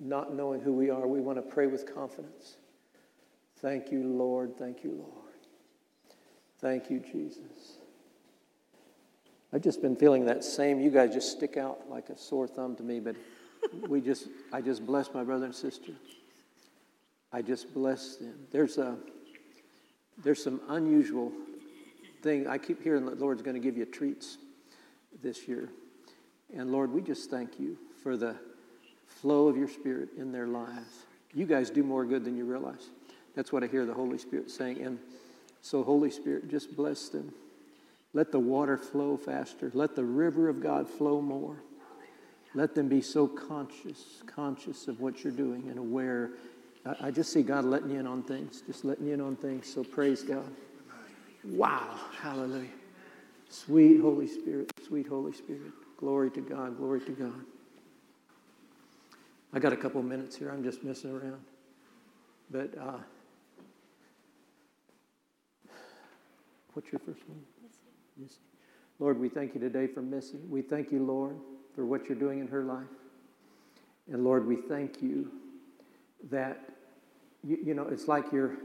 not 0.00 0.34
knowing 0.34 0.60
who 0.60 0.72
we 0.72 0.90
are. 0.90 1.06
We 1.06 1.20
want 1.20 1.38
to 1.38 1.42
pray 1.42 1.66
with 1.66 1.92
confidence. 1.92 2.56
Thank 3.60 3.92
you, 3.92 4.02
Lord. 4.02 4.56
Thank 4.56 4.82
you, 4.82 4.92
Lord. 4.92 5.30
Thank 6.58 6.90
you, 6.90 7.00
Jesus. 7.00 7.78
I've 9.52 9.62
just 9.62 9.82
been 9.82 9.96
feeling 9.96 10.26
that 10.26 10.44
same. 10.44 10.80
You 10.80 10.90
guys 10.90 11.12
just 11.12 11.32
stick 11.32 11.56
out 11.56 11.88
like 11.90 12.08
a 12.08 12.16
sore 12.16 12.46
thumb 12.46 12.76
to 12.76 12.82
me, 12.82 13.00
but 13.00 13.16
we 13.88 14.00
just, 14.00 14.28
I 14.52 14.60
just 14.60 14.86
bless 14.86 15.12
my 15.12 15.22
brother 15.22 15.46
and 15.46 15.54
sister. 15.54 15.92
I 17.32 17.42
just 17.42 17.72
bless 17.74 18.16
them. 18.16 18.46
There's 18.50 18.78
a, 18.78 18.96
there's 20.22 20.42
some 20.42 20.60
unusual 20.68 21.32
thing. 22.22 22.46
I 22.46 22.58
keep 22.58 22.82
hearing 22.82 23.04
the 23.04 23.14
Lord's 23.14 23.42
going 23.42 23.54
to 23.54 23.60
give 23.60 23.76
you 23.76 23.84
treats 23.84 24.38
this 25.22 25.46
year. 25.48 25.68
And 26.54 26.70
Lord, 26.70 26.92
we 26.92 27.02
just 27.02 27.30
thank 27.30 27.58
you 27.58 27.76
for 28.02 28.16
the 28.16 28.36
flow 29.20 29.48
of 29.48 29.56
your 29.56 29.68
Spirit 29.68 30.10
in 30.16 30.32
their 30.32 30.46
lives. 30.46 31.06
You 31.34 31.46
guys 31.46 31.70
do 31.70 31.82
more 31.82 32.04
good 32.04 32.24
than 32.24 32.36
you 32.36 32.44
realize. 32.44 32.90
That's 33.36 33.52
what 33.52 33.62
I 33.62 33.66
hear 33.66 33.86
the 33.86 33.94
Holy 33.94 34.18
Spirit 34.18 34.50
saying. 34.50 34.80
And 34.82 34.98
so, 35.62 35.82
Holy 35.82 36.10
Spirit, 36.10 36.50
just 36.50 36.76
bless 36.76 37.08
them. 37.08 37.32
Let 38.12 38.32
the 38.32 38.40
water 38.40 38.76
flow 38.76 39.16
faster. 39.16 39.70
Let 39.72 39.94
the 39.94 40.04
river 40.04 40.48
of 40.48 40.60
God 40.60 40.88
flow 40.88 41.20
more. 41.20 41.56
Let 42.54 42.74
them 42.74 42.88
be 42.88 43.00
so 43.00 43.28
conscious, 43.28 44.22
conscious 44.26 44.88
of 44.88 45.00
what 45.00 45.22
you're 45.22 45.32
doing 45.32 45.68
and 45.68 45.78
aware. 45.78 46.30
I, 46.84 46.96
I 47.06 47.10
just 47.12 47.32
see 47.32 47.42
God 47.42 47.64
letting 47.64 47.90
you 47.90 48.00
in 48.00 48.06
on 48.08 48.24
things, 48.24 48.62
just 48.66 48.84
letting 48.84 49.06
you 49.06 49.14
in 49.14 49.20
on 49.20 49.36
things. 49.36 49.72
So 49.72 49.84
praise 49.84 50.22
God. 50.22 50.50
Wow. 51.44 51.96
Hallelujah. 52.20 52.66
Sweet 53.48 54.00
Holy 54.00 54.26
Spirit, 54.26 54.72
sweet 54.86 55.06
Holy 55.06 55.32
Spirit. 55.32 55.72
Glory 55.96 56.30
to 56.32 56.40
God, 56.40 56.76
glory 56.76 57.00
to 57.00 57.12
God. 57.12 57.44
I 59.52 59.58
got 59.58 59.72
a 59.72 59.76
couple 59.76 60.02
minutes 60.02 60.36
here. 60.36 60.50
I'm 60.50 60.62
just 60.62 60.84
messing 60.84 61.10
around. 61.10 61.40
But 62.50 62.70
uh, 62.78 62.98
what's 66.74 66.92
your 66.92 67.00
first 67.00 67.26
name? 67.28 67.42
Missy. 67.62 67.78
Missy. 68.16 68.38
Lord, 69.00 69.18
we 69.18 69.28
thank 69.28 69.54
you 69.54 69.60
today 69.60 69.88
for 69.88 70.02
Missy. 70.02 70.38
We 70.48 70.62
thank 70.62 70.92
you, 70.92 71.04
Lord, 71.04 71.36
for 71.74 71.84
what 71.84 72.08
you're 72.08 72.18
doing 72.18 72.38
in 72.38 72.46
her 72.48 72.62
life. 72.62 72.86
And 74.12 74.22
Lord, 74.22 74.46
we 74.46 74.56
thank 74.56 75.02
you 75.02 75.32
that, 76.30 76.60
you, 77.42 77.58
you 77.64 77.74
know, 77.74 77.88
it's 77.88 78.06
like 78.06 78.30
you're 78.32 78.56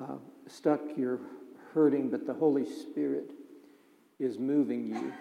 uh, 0.00 0.16
stuck, 0.46 0.80
you're 0.96 1.20
hurting, 1.74 2.10
but 2.10 2.26
the 2.26 2.34
Holy 2.34 2.64
Spirit 2.64 3.32
is 4.20 4.38
moving 4.38 4.86
you 4.86 5.12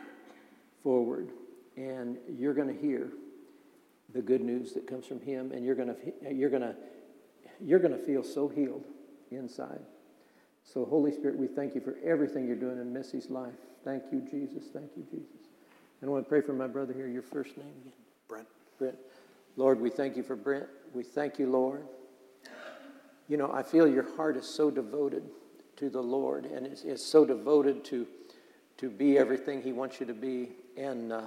forward. 0.84 1.30
And 1.76 2.18
you're 2.38 2.54
going 2.54 2.74
to 2.74 2.80
hear 2.80 3.12
the 4.16 4.22
good 4.22 4.42
news 4.42 4.72
that 4.74 4.88
comes 4.88 5.06
from 5.06 5.20
Him, 5.20 5.52
and 5.52 5.66
you're 5.66 5.76
going 5.76 5.90
to, 5.90 6.34
you're 6.34 6.50
going 6.50 6.62
to, 6.62 6.76
you're 7.62 7.80
going 7.80 7.92
to 7.92 8.00
feel 8.00 8.24
so 8.24 8.48
healed 8.48 8.86
inside. 9.30 9.82
So, 10.64 10.86
Holy 10.86 11.12
Spirit, 11.12 11.38
we 11.38 11.48
thank 11.48 11.76
you 11.76 11.82
for 11.82 11.96
everything 12.04 12.48
you're 12.48 12.56
doing 12.56 12.80
in 12.80 12.92
Missy's 12.92 13.30
life. 13.30 13.54
Thank 13.84 14.04
you, 14.12 14.22
Jesus. 14.22 14.64
Thank 14.74 14.92
you, 14.96 15.04
Jesus. 15.04 15.50
And 16.02 16.10
I 16.10 16.14
want 16.14 16.26
to 16.26 16.30
pray 16.30 16.42
for 16.42 16.54
my 16.54 16.66
brother 16.66 16.94
here. 16.94 17.08
Your 17.08 17.22
first 17.22 17.58
name 17.58 17.74
again? 17.82 17.94
Brent. 18.28 18.48
Brent. 18.80 18.96
Lord, 19.58 19.80
we 19.82 19.90
thank 19.90 20.16
you 20.16 20.24
for 20.24 20.36
Brent. 20.36 20.66
We 20.94 21.04
thank 21.04 21.38
you, 21.38 21.50
Lord. 21.50 21.86
You 23.28 23.38
know, 23.38 23.52
I 23.52 23.64
feel 23.64 23.88
your 23.88 24.16
heart 24.16 24.38
is 24.38 24.48
so 24.48 24.72
devoted 24.72 25.24
to 25.76 25.90
the 25.90 26.02
Lord 26.02 26.46
and 26.46 26.66
is, 26.66 26.84
is 26.84 27.06
so 27.06 27.26
devoted 27.26 27.84
to, 27.86 28.08
to 28.78 28.90
be 28.90 29.18
everything 29.18 29.62
He 29.62 29.74
wants 29.74 30.00
you 30.00 30.06
to 30.06 30.14
be. 30.14 30.52
And 30.78 31.12
uh, 31.12 31.22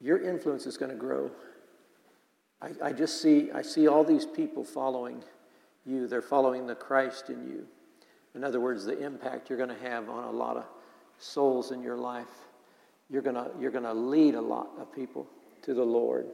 your 0.00 0.22
influence 0.22 0.66
is 0.66 0.76
going 0.76 0.90
to 0.90 0.96
grow. 0.96 1.30
I, 2.62 2.88
I 2.88 2.92
just 2.92 3.22
see, 3.22 3.50
I 3.52 3.62
see 3.62 3.88
all 3.88 4.04
these 4.04 4.26
people 4.26 4.64
following 4.64 5.22
you. 5.86 6.06
They're 6.06 6.22
following 6.22 6.66
the 6.66 6.74
Christ 6.74 7.30
in 7.30 7.46
you. 7.46 7.66
In 8.34 8.44
other 8.44 8.60
words, 8.60 8.84
the 8.84 8.98
impact 8.98 9.48
you're 9.48 9.58
going 9.58 9.76
to 9.76 9.88
have 9.88 10.08
on 10.08 10.24
a 10.24 10.30
lot 10.30 10.56
of 10.56 10.64
souls 11.18 11.72
in 11.72 11.82
your 11.82 11.96
life. 11.96 12.28
You're 13.08 13.22
going 13.22 13.34
to, 13.34 13.50
you're 13.58 13.72
going 13.72 13.84
to 13.84 13.94
lead 13.94 14.34
a 14.34 14.40
lot 14.40 14.68
of 14.78 14.92
people 14.94 15.26
to 15.62 15.74
the 15.74 15.82
Lord. 15.82 16.26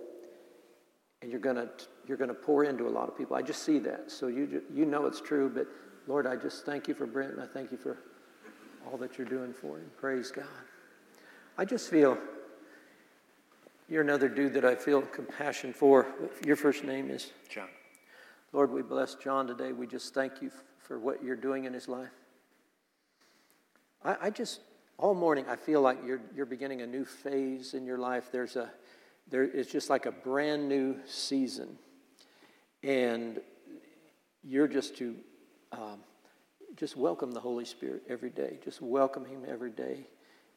And 1.23 1.31
you're 1.31 1.41
going 1.41 1.57
to, 1.57 1.69
you're 2.07 2.19
going 2.19 2.29
to 2.29 2.35
pour 2.35 2.65
into 2.65 2.87
a 2.87 2.91
lot 2.91 3.09
of 3.09 3.17
people. 3.17 3.37
I 3.37 3.43
just 3.43 3.63
see 3.63 3.79
that. 3.81 4.11
So 4.11 4.27
you, 4.27 4.63
you 4.73 4.85
know 4.85 5.07
it's 5.07 5.21
true. 5.21 5.51
But 5.53 5.67
Lord, 6.07 6.27
I 6.27 6.37
just 6.37 6.67
thank 6.67 6.87
you 6.87 6.95
for 6.95 7.07
Brent 7.07 7.33
and 7.33 7.41
I 7.41 7.47
thank 7.47 7.73
you 7.73 7.79
for 7.79 7.99
all 8.87 8.99
that 8.99 9.17
you're 9.17 9.27
doing 9.27 9.53
for 9.55 9.79
him. 9.79 9.91
Praise 9.97 10.31
God. 10.31 10.45
I 11.59 11.65
just 11.65 11.89
feel 11.91 12.19
you're 13.89 14.03
another 14.03 14.29
dude 14.29 14.55
that 14.55 14.65
I 14.65 14.75
feel 14.75 15.03
compassion 15.03 15.73
for. 15.73 16.07
Your 16.45 16.57
first 16.57 16.85
name 16.85 17.11
is? 17.11 17.33
John. 17.49 17.69
Lord, 18.53 18.71
we 18.71 18.83
bless 18.83 19.15
John 19.15 19.47
today. 19.47 19.73
We 19.73 19.87
just 19.87 20.15
thank 20.15 20.43
you 20.43 20.51
for 20.81 20.99
what 20.99 21.23
you're 21.23 21.37
doing 21.37 21.65
in 21.65 21.73
his 21.73 21.89
life. 21.89 22.11
I, 24.05 24.17
I 24.23 24.31
just, 24.31 24.61
all 24.99 25.15
morning, 25.15 25.45
I 25.49 25.57
feel 25.57 25.81
like 25.81 25.99
you're, 26.05 26.21
you're 26.35 26.47
beginning 26.47 26.83
a 26.83 26.87
new 26.87 27.05
phase 27.05 27.75
in 27.75 27.85
your 27.85 27.99
life. 27.99 28.31
There's 28.33 28.57
a, 28.57 28.71
there, 29.29 29.45
it's 29.45 29.71
just 29.71 29.91
like 29.91 30.07
a 30.07 30.13
brand 30.13 30.69
new 30.69 30.97
season. 31.05 31.79
And 32.83 33.41
you're 34.43 34.69
just 34.69 34.97
to 34.99 35.17
um, 35.73 36.01
just 36.77 36.97
welcome 36.97 37.33
the 37.33 37.41
Holy 37.41 37.65
Spirit 37.65 38.03
every 38.09 38.31
day. 38.31 38.59
Just 38.65 38.81
welcome 38.83 39.25
Him 39.25 39.43
every 39.49 39.71
day 39.71 40.07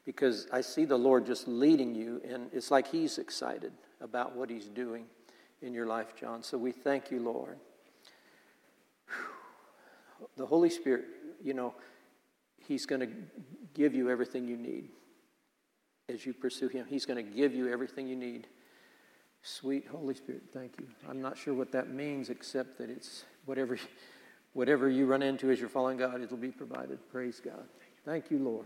because 0.09 0.47
I 0.51 0.61
see 0.61 0.85
the 0.85 0.97
Lord 0.97 1.27
just 1.27 1.47
leading 1.47 1.93
you, 1.93 2.19
and 2.27 2.49
it's 2.51 2.71
like 2.71 2.87
He's 2.87 3.19
excited 3.19 3.71
about 4.01 4.35
what 4.35 4.49
He's 4.49 4.65
doing 4.65 5.05
in 5.61 5.71
your 5.71 5.85
life, 5.85 6.15
John. 6.19 6.41
So 6.41 6.57
we 6.57 6.71
thank 6.71 7.11
you, 7.11 7.19
Lord. 7.19 7.57
The 10.35 10.47
Holy 10.47 10.71
Spirit, 10.71 11.05
you 11.43 11.53
know, 11.53 11.75
He's 12.57 12.87
going 12.87 13.01
to 13.01 13.09
give 13.75 13.93
you 13.93 14.09
everything 14.09 14.47
you 14.47 14.57
need 14.57 14.89
as 16.11 16.25
you 16.25 16.33
pursue 16.33 16.69
Him. 16.69 16.87
He's 16.89 17.05
going 17.05 17.23
to 17.23 17.31
give 17.31 17.53
you 17.53 17.71
everything 17.71 18.07
you 18.07 18.15
need. 18.15 18.47
Sweet 19.43 19.85
Holy 19.91 20.15
Spirit, 20.15 20.41
thank 20.51 20.71
you. 20.79 20.87
I'm 21.07 21.21
not 21.21 21.37
sure 21.37 21.53
what 21.53 21.71
that 21.73 21.91
means, 21.91 22.31
except 22.31 22.79
that 22.79 22.89
it's 22.89 23.25
whatever, 23.45 23.77
whatever 24.53 24.89
you 24.89 25.05
run 25.05 25.21
into 25.21 25.51
as 25.51 25.59
you're 25.59 25.69
following 25.69 25.97
God, 25.97 26.19
it'll 26.19 26.35
be 26.35 26.49
provided. 26.49 26.97
Praise 27.11 27.39
God. 27.39 27.65
Thank 28.05 28.31
you, 28.31 28.39
Lord. 28.39 28.65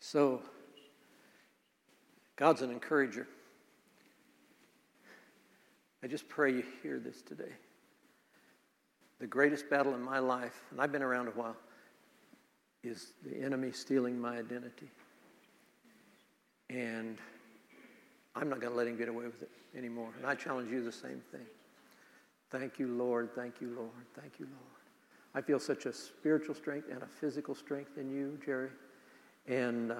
So, 0.00 0.42
God's 2.36 2.62
an 2.62 2.70
encourager. 2.70 3.26
I 6.02 6.06
just 6.06 6.28
pray 6.28 6.52
you 6.52 6.62
hear 6.82 6.98
this 6.98 7.22
today. 7.22 7.52
The 9.18 9.26
greatest 9.26 9.70
battle 9.70 9.94
in 9.94 10.02
my 10.02 10.18
life, 10.18 10.62
and 10.70 10.80
I've 10.80 10.92
been 10.92 11.02
around 11.02 11.28
a 11.28 11.32
while, 11.32 11.56
is 12.84 13.12
the 13.24 13.42
enemy 13.42 13.72
stealing 13.72 14.18
my 14.18 14.38
identity. 14.38 14.90
And 16.68 17.18
I'm 18.34 18.48
not 18.48 18.60
going 18.60 18.72
to 18.72 18.76
let 18.76 18.86
him 18.86 18.96
get 18.96 19.08
away 19.08 19.24
with 19.24 19.42
it 19.42 19.50
anymore. 19.76 20.10
And 20.18 20.26
I 20.26 20.34
challenge 20.34 20.70
you 20.70 20.84
the 20.84 20.92
same 20.92 21.22
thing. 21.32 21.46
Thank 22.50 22.78
you, 22.78 22.88
Lord. 22.88 23.30
Thank 23.34 23.60
you, 23.60 23.74
Lord. 23.74 23.90
Thank 24.20 24.38
you, 24.38 24.46
Lord. 24.46 24.76
I 25.34 25.40
feel 25.40 25.58
such 25.58 25.86
a 25.86 25.92
spiritual 25.92 26.54
strength 26.54 26.88
and 26.90 27.02
a 27.02 27.06
physical 27.06 27.54
strength 27.54 27.98
in 27.98 28.10
you, 28.10 28.38
Jerry. 28.44 28.70
And 29.48 29.92
uh, 29.92 29.96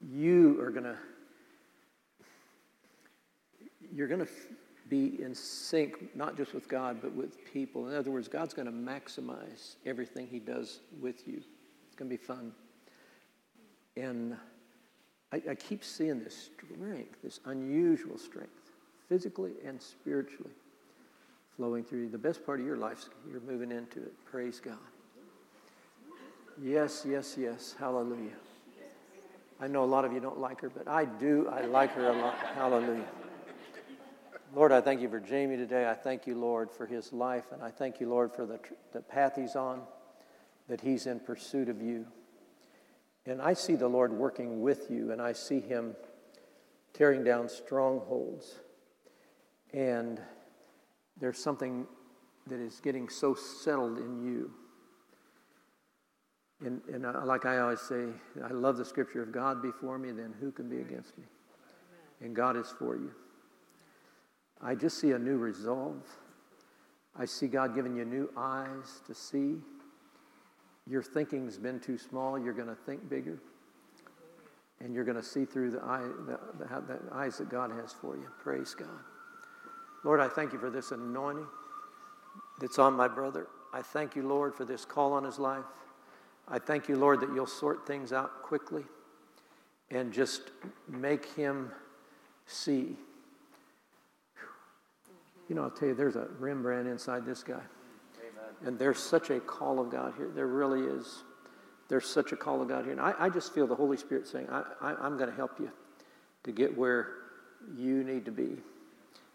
you 0.00 0.60
are 0.60 0.70
going 0.70 0.84
to, 0.84 0.96
you're 3.94 4.08
going 4.08 4.24
to 4.24 4.32
be 4.88 5.20
in 5.22 5.34
sync, 5.34 6.14
not 6.14 6.36
just 6.36 6.54
with 6.54 6.68
God, 6.68 6.98
but 7.00 7.14
with 7.14 7.44
people. 7.52 7.88
In 7.88 7.94
other 7.94 8.10
words, 8.10 8.28
God's 8.28 8.54
going 8.54 8.66
to 8.66 8.72
maximize 8.72 9.76
everything 9.86 10.26
He 10.26 10.38
does 10.38 10.80
with 11.00 11.26
you. 11.26 11.42
It's 11.86 11.94
going 11.96 12.10
to 12.10 12.16
be 12.16 12.22
fun. 12.22 12.52
And 13.96 14.36
I, 15.32 15.42
I 15.50 15.54
keep 15.54 15.84
seeing 15.84 16.22
this 16.22 16.50
strength, 16.54 17.22
this 17.22 17.40
unusual 17.46 18.18
strength, 18.18 18.70
physically 19.08 19.52
and 19.66 19.80
spiritually, 19.80 20.52
flowing 21.56 21.84
through 21.84 22.02
you. 22.02 22.08
The 22.08 22.18
best 22.18 22.44
part 22.44 22.60
of 22.60 22.66
your 22.66 22.76
life, 22.76 23.04
you're 23.30 23.40
moving 23.40 23.70
into 23.70 24.00
it. 24.00 24.12
Praise 24.24 24.60
God. 24.60 24.78
Yes, 26.62 27.04
yes, 27.08 27.36
yes. 27.38 27.74
Hallelujah. 27.78 28.36
I 29.60 29.66
know 29.66 29.82
a 29.82 29.86
lot 29.86 30.04
of 30.04 30.12
you 30.12 30.20
don't 30.20 30.38
like 30.38 30.60
her, 30.60 30.68
but 30.68 30.86
I 30.86 31.04
do. 31.04 31.48
I 31.48 31.62
like 31.62 31.92
her 31.94 32.08
a 32.08 32.12
lot. 32.12 32.36
Hallelujah. 32.54 33.08
Lord, 34.54 34.70
I 34.70 34.80
thank 34.80 35.00
you 35.00 35.08
for 35.08 35.18
Jamie 35.18 35.56
today. 35.56 35.88
I 35.88 35.94
thank 35.94 36.28
you, 36.28 36.36
Lord, 36.36 36.70
for 36.70 36.86
his 36.86 37.12
life, 37.12 37.46
and 37.52 37.60
I 37.60 37.70
thank 37.70 37.98
you, 37.98 38.08
Lord, 38.08 38.32
for 38.32 38.46
the, 38.46 38.60
the 38.92 39.00
path 39.00 39.34
he's 39.36 39.56
on, 39.56 39.82
that 40.68 40.80
he's 40.80 41.06
in 41.06 41.18
pursuit 41.18 41.68
of 41.68 41.82
you. 41.82 42.06
And 43.26 43.42
I 43.42 43.54
see 43.54 43.74
the 43.74 43.88
Lord 43.88 44.12
working 44.12 44.60
with 44.60 44.90
you, 44.90 45.10
and 45.10 45.20
I 45.20 45.32
see 45.32 45.58
him 45.58 45.96
tearing 46.92 47.24
down 47.24 47.48
strongholds. 47.48 48.60
And 49.72 50.20
there's 51.18 51.38
something 51.38 51.86
that 52.46 52.60
is 52.60 52.78
getting 52.80 53.08
so 53.08 53.34
settled 53.34 53.98
in 53.98 54.24
you. 54.24 54.52
And, 56.64 56.80
and 56.90 57.06
I, 57.06 57.22
like 57.24 57.44
I 57.44 57.58
always 57.58 57.80
say, 57.80 58.06
I 58.42 58.52
love 58.52 58.78
the 58.78 58.84
scripture 58.84 59.22
of 59.22 59.32
God 59.32 59.60
before 59.60 59.98
me, 59.98 60.12
then 60.12 60.34
who 60.40 60.50
can 60.50 60.68
be 60.68 60.78
against 60.78 61.16
me? 61.18 61.24
And 62.22 62.34
God 62.34 62.56
is 62.56 62.72
for 62.78 62.96
you. 62.96 63.12
I 64.62 64.74
just 64.74 64.98
see 64.98 65.10
a 65.10 65.18
new 65.18 65.36
resolve. 65.36 66.02
I 67.16 67.26
see 67.26 67.48
God 67.48 67.74
giving 67.74 67.94
you 67.94 68.06
new 68.06 68.30
eyes 68.34 69.02
to 69.06 69.14
see. 69.14 69.56
Your 70.86 71.02
thinking's 71.02 71.58
been 71.58 71.80
too 71.80 71.98
small. 71.98 72.38
You're 72.38 72.54
going 72.54 72.68
to 72.68 72.74
think 72.74 73.10
bigger. 73.10 73.38
And 74.80 74.94
you're 74.94 75.04
going 75.04 75.18
to 75.18 75.22
see 75.22 75.44
through 75.44 75.72
the, 75.72 75.82
eye, 75.82 76.08
the, 76.26 76.38
the, 76.58 76.80
the 76.80 77.14
eyes 77.14 77.36
that 77.38 77.50
God 77.50 77.72
has 77.72 77.92
for 77.92 78.16
you. 78.16 78.26
Praise 78.42 78.74
God. 78.74 78.88
Lord, 80.02 80.20
I 80.20 80.28
thank 80.28 80.52
you 80.52 80.58
for 80.58 80.70
this 80.70 80.92
anointing 80.92 81.46
that's 82.58 82.78
on 82.78 82.94
my 82.94 83.08
brother. 83.08 83.48
I 83.72 83.82
thank 83.82 84.16
you, 84.16 84.26
Lord, 84.26 84.54
for 84.54 84.64
this 84.64 84.84
call 84.84 85.12
on 85.12 85.24
his 85.24 85.38
life. 85.38 85.64
I 86.48 86.58
thank 86.58 86.88
you, 86.88 86.96
Lord, 86.96 87.20
that 87.20 87.32
you'll 87.34 87.46
sort 87.46 87.86
things 87.86 88.12
out 88.12 88.42
quickly 88.42 88.84
and 89.90 90.12
just 90.12 90.42
make 90.88 91.26
him 91.34 91.70
see. 92.46 92.96
You 95.48 95.54
know, 95.54 95.62
I'll 95.62 95.70
tell 95.70 95.88
you, 95.88 95.94
there's 95.94 96.16
a 96.16 96.28
Rembrandt 96.38 96.88
inside 96.88 97.24
this 97.26 97.42
guy. 97.42 97.54
Amen. 97.54 98.66
And 98.66 98.78
there's 98.78 98.98
such 98.98 99.30
a 99.30 99.40
call 99.40 99.78
of 99.80 99.90
God 99.90 100.14
here. 100.16 100.30
There 100.34 100.46
really 100.46 100.82
is. 100.82 101.22
There's 101.88 102.06
such 102.06 102.32
a 102.32 102.36
call 102.36 102.62
of 102.62 102.68
God 102.68 102.84
here. 102.84 102.92
And 102.92 103.00
I, 103.00 103.14
I 103.18 103.28
just 103.28 103.54
feel 103.54 103.66
the 103.66 103.74
Holy 103.74 103.96
Spirit 103.96 104.26
saying, 104.26 104.48
I, 104.50 104.64
I, 104.80 104.94
I'm 104.94 105.16
going 105.18 105.28
to 105.28 105.36
help 105.36 105.58
you 105.60 105.70
to 106.44 106.52
get 106.52 106.76
where 106.76 107.08
you 107.76 108.04
need 108.04 108.24
to 108.24 108.30
be. 108.30 108.56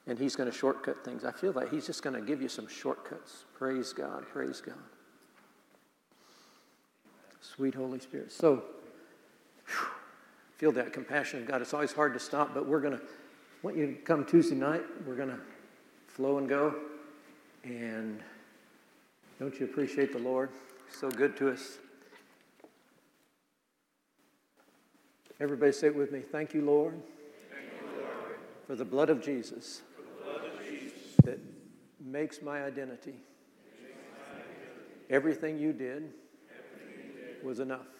And 0.08 0.18
He's 0.18 0.36
going 0.36 0.50
to 0.50 0.56
shortcut 0.56 1.06
things. 1.06 1.24
I 1.24 1.32
feel 1.32 1.52
like 1.52 1.70
He's 1.70 1.86
just 1.86 2.02
going 2.02 2.16
to 2.16 2.22
give 2.22 2.42
you 2.42 2.50
some 2.50 2.68
shortcuts. 2.68 3.46
Praise 3.54 3.94
God. 3.94 4.26
Praise 4.28 4.62
God. 4.62 4.76
Sweet 7.42 7.76
Holy 7.76 8.00
Spirit. 8.00 8.32
So, 8.32 8.64
whew, 9.68 9.88
feel 10.58 10.72
that 10.74 10.94
compassion 10.94 11.42
of 11.42 11.48
God. 11.48 11.62
It's 11.62 11.74
always 11.74 11.94
hard 11.94 12.14
to 12.14 12.20
stop, 12.20 12.54
but 12.54 12.68
we're 12.68 12.82
going 12.82 12.98
to, 12.98 13.02
want 13.62 13.78
you 13.78 13.88
to 13.88 13.94
come 13.94 14.26
Tuesday 14.26 14.56
night. 14.56 14.84
We're 15.06 15.16
going 15.16 15.30
to 15.30 15.40
flow 16.08 16.38
and 16.38 16.50
go. 16.50 16.76
And 17.64 18.22
don't 19.40 19.58
you 19.60 19.66
appreciate 19.66 20.12
the 20.12 20.20
Lord? 20.20 20.50
So 20.92 21.10
good 21.10 21.38
to 21.38 21.52
us. 21.52 21.78
Everybody 25.40 25.72
say 25.72 25.88
it 25.88 25.96
with 25.96 26.12
me. 26.12 26.20
Thank 26.20 26.54
you, 26.54 26.62
Lord, 26.62 27.00
for 28.68 28.76
the 28.76 28.84
blood 28.84 29.10
of 29.10 29.24
Jesus, 29.24 29.82
blood 30.22 30.42
of 30.44 30.68
Jesus. 30.68 30.92
that 31.24 31.40
makes 32.04 32.42
my 32.42 32.64
identity. 32.64 33.14
Makes 33.14 33.96
my 34.28 34.34
identity. 34.34 34.50
Everything 35.10 35.58
you 35.58 35.72
did 35.72 36.12
was 37.44 37.60
enough. 37.60 37.99